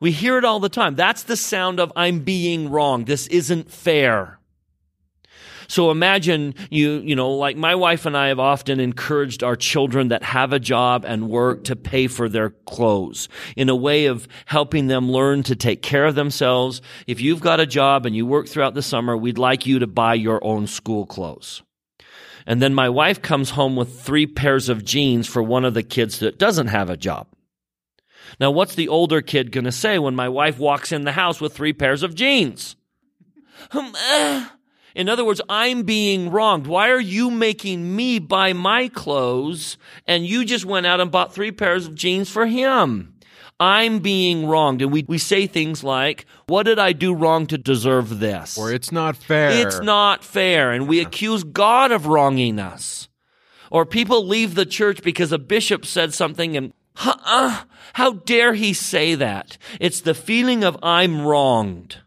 [0.00, 0.96] we hear it all the time.
[0.96, 3.04] That's the sound of I'm being wrong.
[3.04, 4.40] This isn't fair.
[5.68, 10.08] So imagine you, you know, like my wife and I have often encouraged our children
[10.08, 14.28] that have a job and work to pay for their clothes in a way of
[14.46, 16.80] helping them learn to take care of themselves.
[17.06, 19.86] If you've got a job and you work throughout the summer, we'd like you to
[19.86, 21.62] buy your own school clothes.
[22.46, 25.82] And then my wife comes home with three pairs of jeans for one of the
[25.82, 27.26] kids that doesn't have a job.
[28.38, 31.40] Now, what's the older kid going to say when my wife walks in the house
[31.40, 32.76] with three pairs of jeans?
[33.72, 34.46] Um, eh.
[34.96, 36.66] In other words, I'm being wronged.
[36.66, 39.76] Why are you making me buy my clothes
[40.06, 43.14] and you just went out and bought three pairs of jeans for him?
[43.60, 44.80] I'm being wronged.
[44.80, 48.56] And we, we say things like, what did I do wrong to deserve this?
[48.56, 49.66] Or it's not fair.
[49.66, 50.72] It's not fair.
[50.72, 53.10] And we accuse God of wronging us.
[53.70, 56.72] Or people leave the church because a bishop said something and,
[57.04, 59.58] uh, how dare he say that?
[59.78, 61.98] It's the feeling of I'm wronged.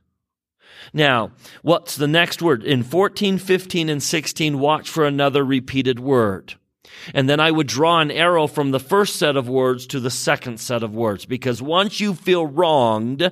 [0.93, 1.31] Now,
[1.61, 2.63] what's the next word?
[2.63, 6.55] In 14, 15, and 16, watch for another repeated word.
[7.13, 10.09] And then I would draw an arrow from the first set of words to the
[10.09, 11.25] second set of words.
[11.25, 13.31] Because once you feel wronged,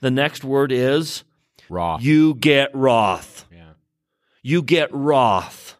[0.00, 1.24] the next word is
[1.68, 2.02] wrath.
[2.02, 3.46] You get wrath.
[3.50, 3.72] Yeah.
[4.42, 5.76] You get wrath.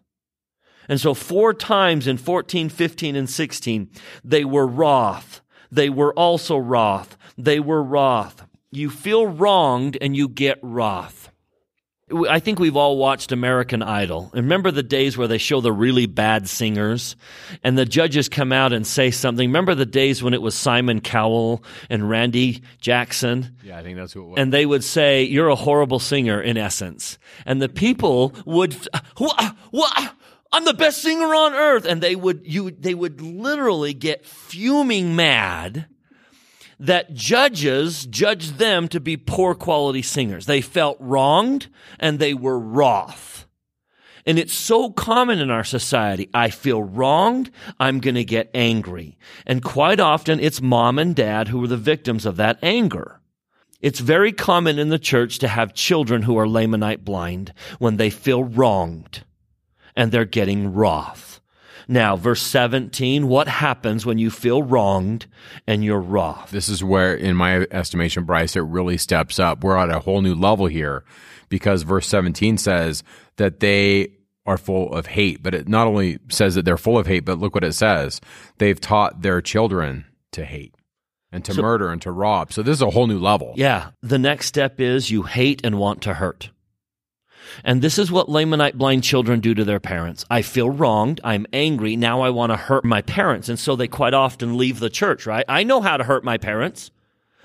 [0.89, 3.91] And so four times in 14, 15, and 16,
[4.25, 5.43] they were wrath.
[5.71, 7.17] They were also wrath.
[7.37, 8.48] They were wrath.
[8.71, 11.31] You feel wronged and you get wrath.
[12.29, 14.31] I think we've all watched American Idol.
[14.33, 17.17] Remember the days where they show the really bad singers
[17.63, 19.49] and the judges come out and say something.
[19.49, 23.55] Remember the days when it was Simon Cowell and Randy Jackson?
[23.63, 24.39] Yeah, I think that's what it was.
[24.39, 27.19] And they would say, You're a horrible singer, in essence.
[27.45, 28.75] And the people would,
[29.19, 29.57] what?
[29.71, 30.15] What?
[30.51, 31.85] I'm the best singer on earth.
[31.85, 35.87] And they would, you, they would literally get fuming mad
[36.81, 40.47] that judges judged them to be poor quality singers.
[40.47, 41.69] They felt wronged
[41.99, 43.47] and they were wroth.
[44.27, 46.29] And it's so common in our society.
[46.35, 47.51] I feel wronged.
[47.81, 49.17] I'm going to get angry.
[49.47, 53.21] And quite often it's mom and dad who are the victims of that anger.
[53.81, 58.11] It's very common in the church to have children who are Lamanite blind when they
[58.11, 59.25] feel wronged
[59.97, 61.28] and they're getting wroth.
[61.91, 65.27] Now, verse 17, what happens when you feel wronged
[65.67, 66.51] and you're wroth?
[66.51, 69.65] This is where, in my estimation, Bryce, it really steps up.
[69.65, 71.05] We're at a whole new level here
[71.49, 73.03] because verse 17 says
[73.37, 74.09] that they
[74.45, 77.39] are full of hate, but it not only says that they're full of hate, but
[77.39, 78.21] look what it says.
[78.59, 80.75] They've taught their children to hate
[81.33, 82.53] and to so, murder and to rob.
[82.53, 83.55] So this is a whole new level.
[83.57, 83.91] Yeah.
[84.03, 86.51] The next step is you hate and want to hurt.
[87.65, 90.25] And this is what Lamanite blind children do to their parents.
[90.31, 91.21] I feel wronged.
[91.25, 91.97] I'm angry.
[91.97, 93.49] Now I want to hurt my parents.
[93.49, 95.45] And so they quite often leave the church, right?
[95.49, 96.91] I know how to hurt my parents.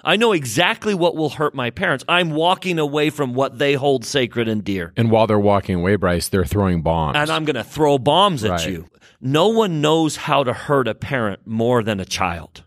[0.05, 2.03] I know exactly what will hurt my parents.
[2.09, 4.91] I'm walking away from what they hold sacred and dear.
[4.97, 7.15] And while they're walking away, Bryce, they're throwing bombs.
[7.15, 8.67] And I'm going to throw bombs at right.
[8.67, 8.89] you.
[9.21, 12.63] No one knows how to hurt a parent more than a child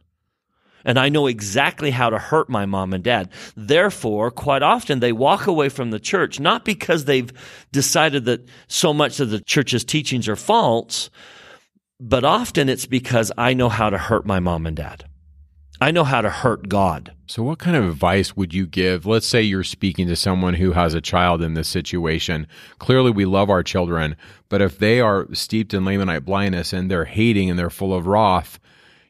[0.87, 3.29] and I know exactly how to hurt my mom and dad.
[3.57, 7.31] Therefore, quite often they walk away from the church, not because they've
[7.73, 11.11] decided that so much of the church's teachings are false,
[11.99, 15.05] but often it's because I know how to hurt my mom and dad.
[15.81, 17.13] I know how to hurt God.
[17.27, 19.05] So, what kind of advice would you give?
[19.05, 22.47] Let's say you're speaking to someone who has a child in this situation.
[22.79, 24.17] Clearly, we love our children,
[24.49, 28.07] but if they are steeped in Lamanite blindness and they're hating and they're full of
[28.07, 28.59] wrath,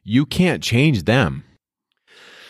[0.02, 1.44] you can't change them.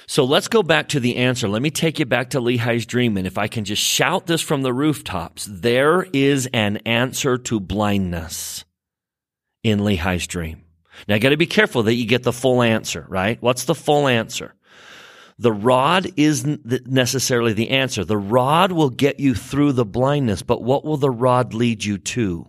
[0.09, 1.49] So let's go back to the answer.
[1.49, 3.17] Let me take you back to Lehi's dream.
[3.17, 7.59] And if I can just shout this from the rooftops, there is an answer to
[7.59, 8.65] blindness
[9.65, 10.63] in Lehi's dream.
[11.09, 13.43] Now, I got to be careful that you get the full answer, right?
[13.43, 14.55] What's the full answer?
[15.39, 18.05] The rod isn't necessarily the answer.
[18.05, 21.99] The rod will get you through the blindness, but what will the rod lead you
[21.99, 22.49] to?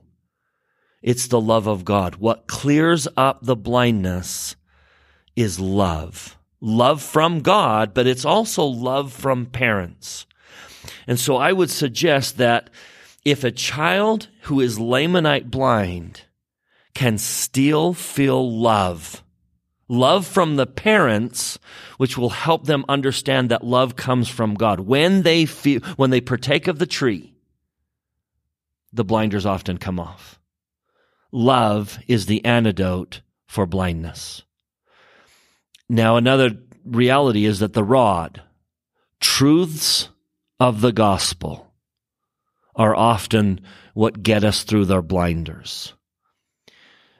[1.02, 2.16] It's the love of God.
[2.16, 4.56] What clears up the blindness
[5.36, 10.26] is love love from God, but it's also love from parents.
[11.06, 12.70] And so I would suggest that
[13.26, 16.22] if a child who is Lamanite blind
[16.94, 19.24] can still feel love,
[19.88, 21.60] love from the parents,
[21.98, 24.80] which will help them understand that love comes from God.
[24.82, 27.34] When they feel, when they partake of the tree,
[28.94, 30.40] the blinders often come off.
[31.32, 34.44] Love is the antidote for blindness.
[35.90, 36.52] Now, another
[36.86, 38.42] reality is that the rod,
[39.20, 40.10] truths
[40.60, 41.72] of the gospel,
[42.76, 43.62] are often
[43.94, 45.94] what get us through their blinders.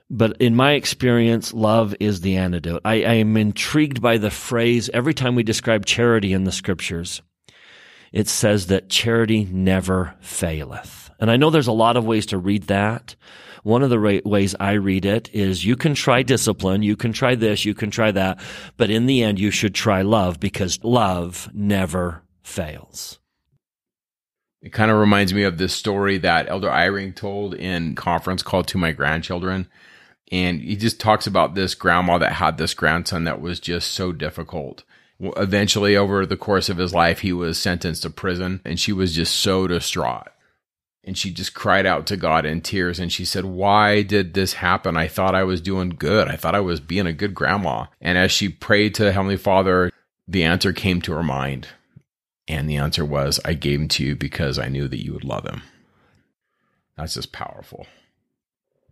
[0.10, 2.82] But in my experience, love is the antidote.
[2.86, 7.22] I, I, am intrigued by the phrase every time we describe charity in the scriptures.
[8.14, 11.12] It says that charity never faileth.
[11.20, 13.16] And I know there's a lot of ways to read that.
[13.68, 17.36] One of the ways I read it is you can try discipline, you can try
[17.36, 18.40] this, you can try that,
[18.78, 23.20] but in the end, you should try love because love never fails.
[24.62, 28.70] It kind of reminds me of this story that Elder Eyring told in conference called
[28.70, 29.68] To My Grandchildren.
[30.32, 34.14] And he just talks about this grandma that had this grandson that was just so
[34.14, 34.86] difficult.
[35.20, 39.14] Eventually, over the course of his life, he was sentenced to prison, and she was
[39.14, 40.30] just so distraught
[41.08, 44.54] and she just cried out to God in tears and she said, Why did this
[44.54, 44.98] happen?
[44.98, 46.28] I thought I was doing good.
[46.28, 47.86] I thought I was being a good grandma.
[48.02, 49.90] And as she prayed to Heavenly Father,
[50.28, 51.70] the answer came to her mind.
[52.46, 55.24] And the answer was, I gave him to you because I knew that you would
[55.24, 55.64] love him.
[56.98, 57.88] That's just powerful.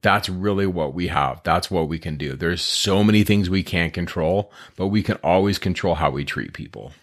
[0.02, 1.42] That's really what we have.
[1.44, 2.38] That's what we can do.
[2.38, 6.54] There's so many things we can't control, but we can always control how we treat
[6.54, 6.94] people.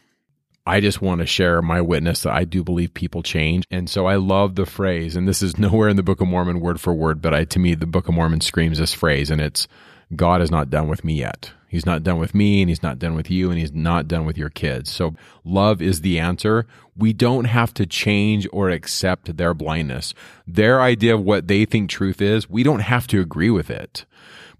[0.65, 3.65] I just want to share my witness that I do believe people change.
[3.71, 6.61] And so I love the phrase, and this is nowhere in the Book of Mormon
[6.61, 9.41] word for word, but I, to me, the Book of Mormon screams this phrase, and
[9.41, 9.67] it's
[10.15, 11.53] God is not done with me yet.
[11.69, 14.27] He's not done with me, and He's not done with you, and He's not done
[14.27, 14.93] with your kids.
[14.93, 16.67] So love is the answer.
[16.97, 20.13] We don't have to change or accept their blindness.
[20.47, 24.05] Their idea of what they think truth is, we don't have to agree with it.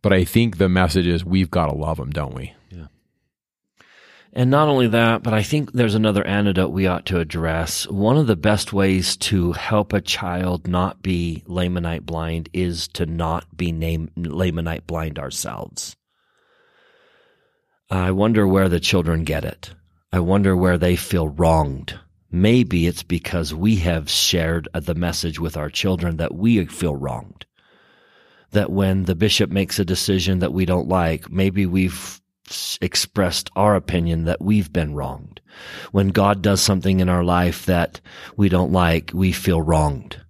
[0.01, 2.55] But I think the message is we've got to love them, don't we?
[4.35, 7.87] And not only that, but I think there's another antidote we ought to address.
[7.87, 13.05] One of the best ways to help a child not be Lamanite blind is to
[13.05, 15.97] not be name, Lamanite blind ourselves.
[17.91, 19.75] I wonder where the children get it.
[20.11, 22.01] I wonder where they feel wronged.
[22.31, 27.45] Maybe it's because we have shared the message with our children that we feel wronged.
[28.53, 32.22] That when the bishop makes a decision that we don't like, maybe we've
[32.81, 35.41] expressed our opinion that we've been wronged.
[35.91, 38.01] When God does something in our life that
[38.37, 40.21] we don't like, we feel wronged.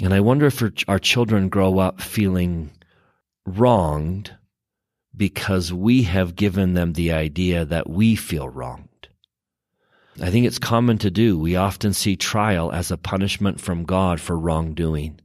[0.00, 2.70] And I wonder if our children grow up feeling
[3.46, 4.36] wronged
[5.16, 8.88] because we have given them the idea that we feel wronged.
[10.20, 11.38] I think it's common to do.
[11.38, 15.20] We often see trial as a punishment from God for wrongdoing.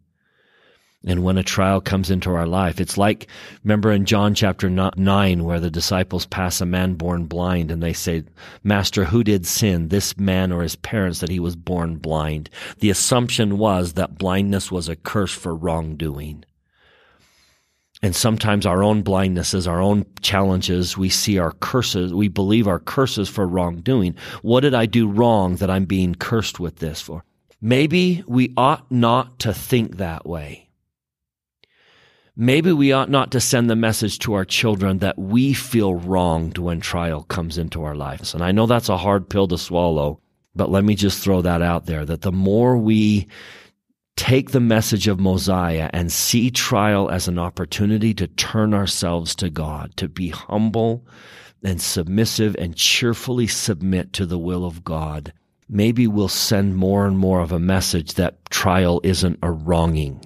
[1.05, 3.27] And when a trial comes into our life, it's like,
[3.63, 7.93] remember in John chapter 9, where the disciples pass a man born blind and they
[7.93, 8.23] say,
[8.63, 12.49] Master, who did sin, this man or his parents, that he was born blind?
[12.79, 16.43] The assumption was that blindness was a curse for wrongdoing.
[18.01, 22.79] And sometimes our own blindnesses, our own challenges, we see our curses, we believe our
[22.79, 24.15] curses for wrongdoing.
[24.41, 27.23] What did I do wrong that I'm being cursed with this for?
[27.61, 30.66] Maybe we ought not to think that way
[32.38, 36.59] maybe we ought not to send the message to our children that we feel wronged
[36.59, 38.35] when trial comes into our lives.
[38.35, 40.21] And I know that's a hard pill to swallow,
[40.55, 43.27] but let me just throw that out there that the more we
[44.15, 49.49] take the message of Mosiah and see trial as an opportunity to turn ourselves to
[49.49, 51.05] God, to be humble
[51.63, 55.33] and submissive and cheerfully submit to the will of God,
[55.67, 60.23] maybe we'll send more and more of a message that trial isn't a wronging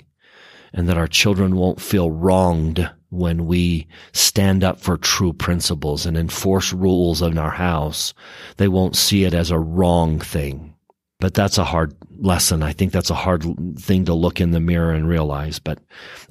[0.74, 6.17] and that our children won't feel wronged when we stand up for true principles and
[6.17, 8.13] enforce rules in our house.
[8.57, 10.74] They won't see it as a wrong thing.
[11.22, 12.63] But that's a hard lesson.
[12.63, 13.45] I think that's a hard
[13.80, 15.59] thing to look in the mirror and realize.
[15.59, 15.80] But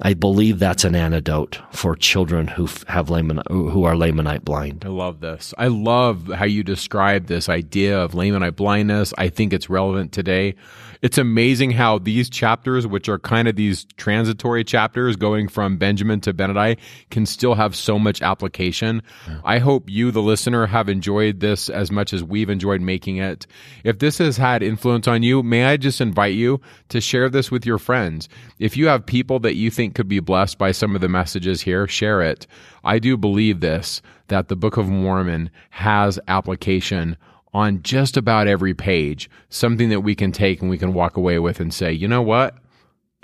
[0.01, 4.83] I believe that's an antidote for children who have layman, who are Lamanite blind.
[4.85, 5.53] I love this.
[5.57, 9.13] I love how you describe this idea of Lamanite blindness.
[9.17, 10.55] I think it's relevant today
[11.01, 16.21] it's amazing how these chapters, which are kind of these transitory chapters going from Benjamin
[16.21, 16.77] to Abinadi,
[17.09, 19.01] can still have so much application.
[19.27, 19.41] Yeah.
[19.43, 23.47] I hope you, the listener, have enjoyed this as much as we've enjoyed making it.
[23.83, 27.51] If this has had influence on you, may I just invite you to share this
[27.51, 28.27] with your friends?
[28.59, 31.61] If you have people that you think could be blessed by some of the messages
[31.61, 32.47] here, share it.
[32.83, 37.17] I do believe this, that the Book of Mormon has application
[37.53, 41.39] on just about every page, something that we can take and we can walk away
[41.39, 42.55] with and say, you know what?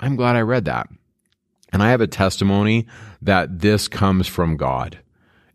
[0.00, 0.88] I'm glad I read that.
[1.72, 2.86] And I have a testimony
[3.22, 4.98] that this comes from God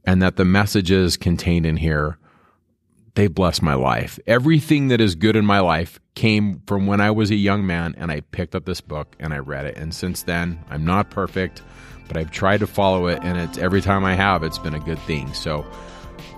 [0.06, 2.18] and that the messages contained in here,
[3.16, 4.20] they bless my life.
[4.26, 7.96] Everything that is good in my life came from when I was a young man
[7.98, 9.78] and I picked up this book and I read it.
[9.78, 11.62] And since then, I'm not perfect,
[12.08, 13.20] but I've tried to follow it.
[13.22, 15.34] And it's every time I have, it's been a good thing.
[15.34, 15.66] So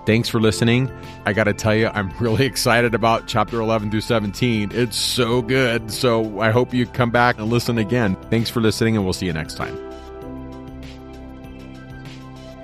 [0.06, 0.92] Thanks for listening.
[1.26, 4.72] I got to tell you, I'm really excited about chapter 11 through 17.
[4.72, 5.92] It's so good.
[5.92, 8.16] So I hope you come back and listen again.
[8.30, 9.95] Thanks for listening, and we'll see you next time.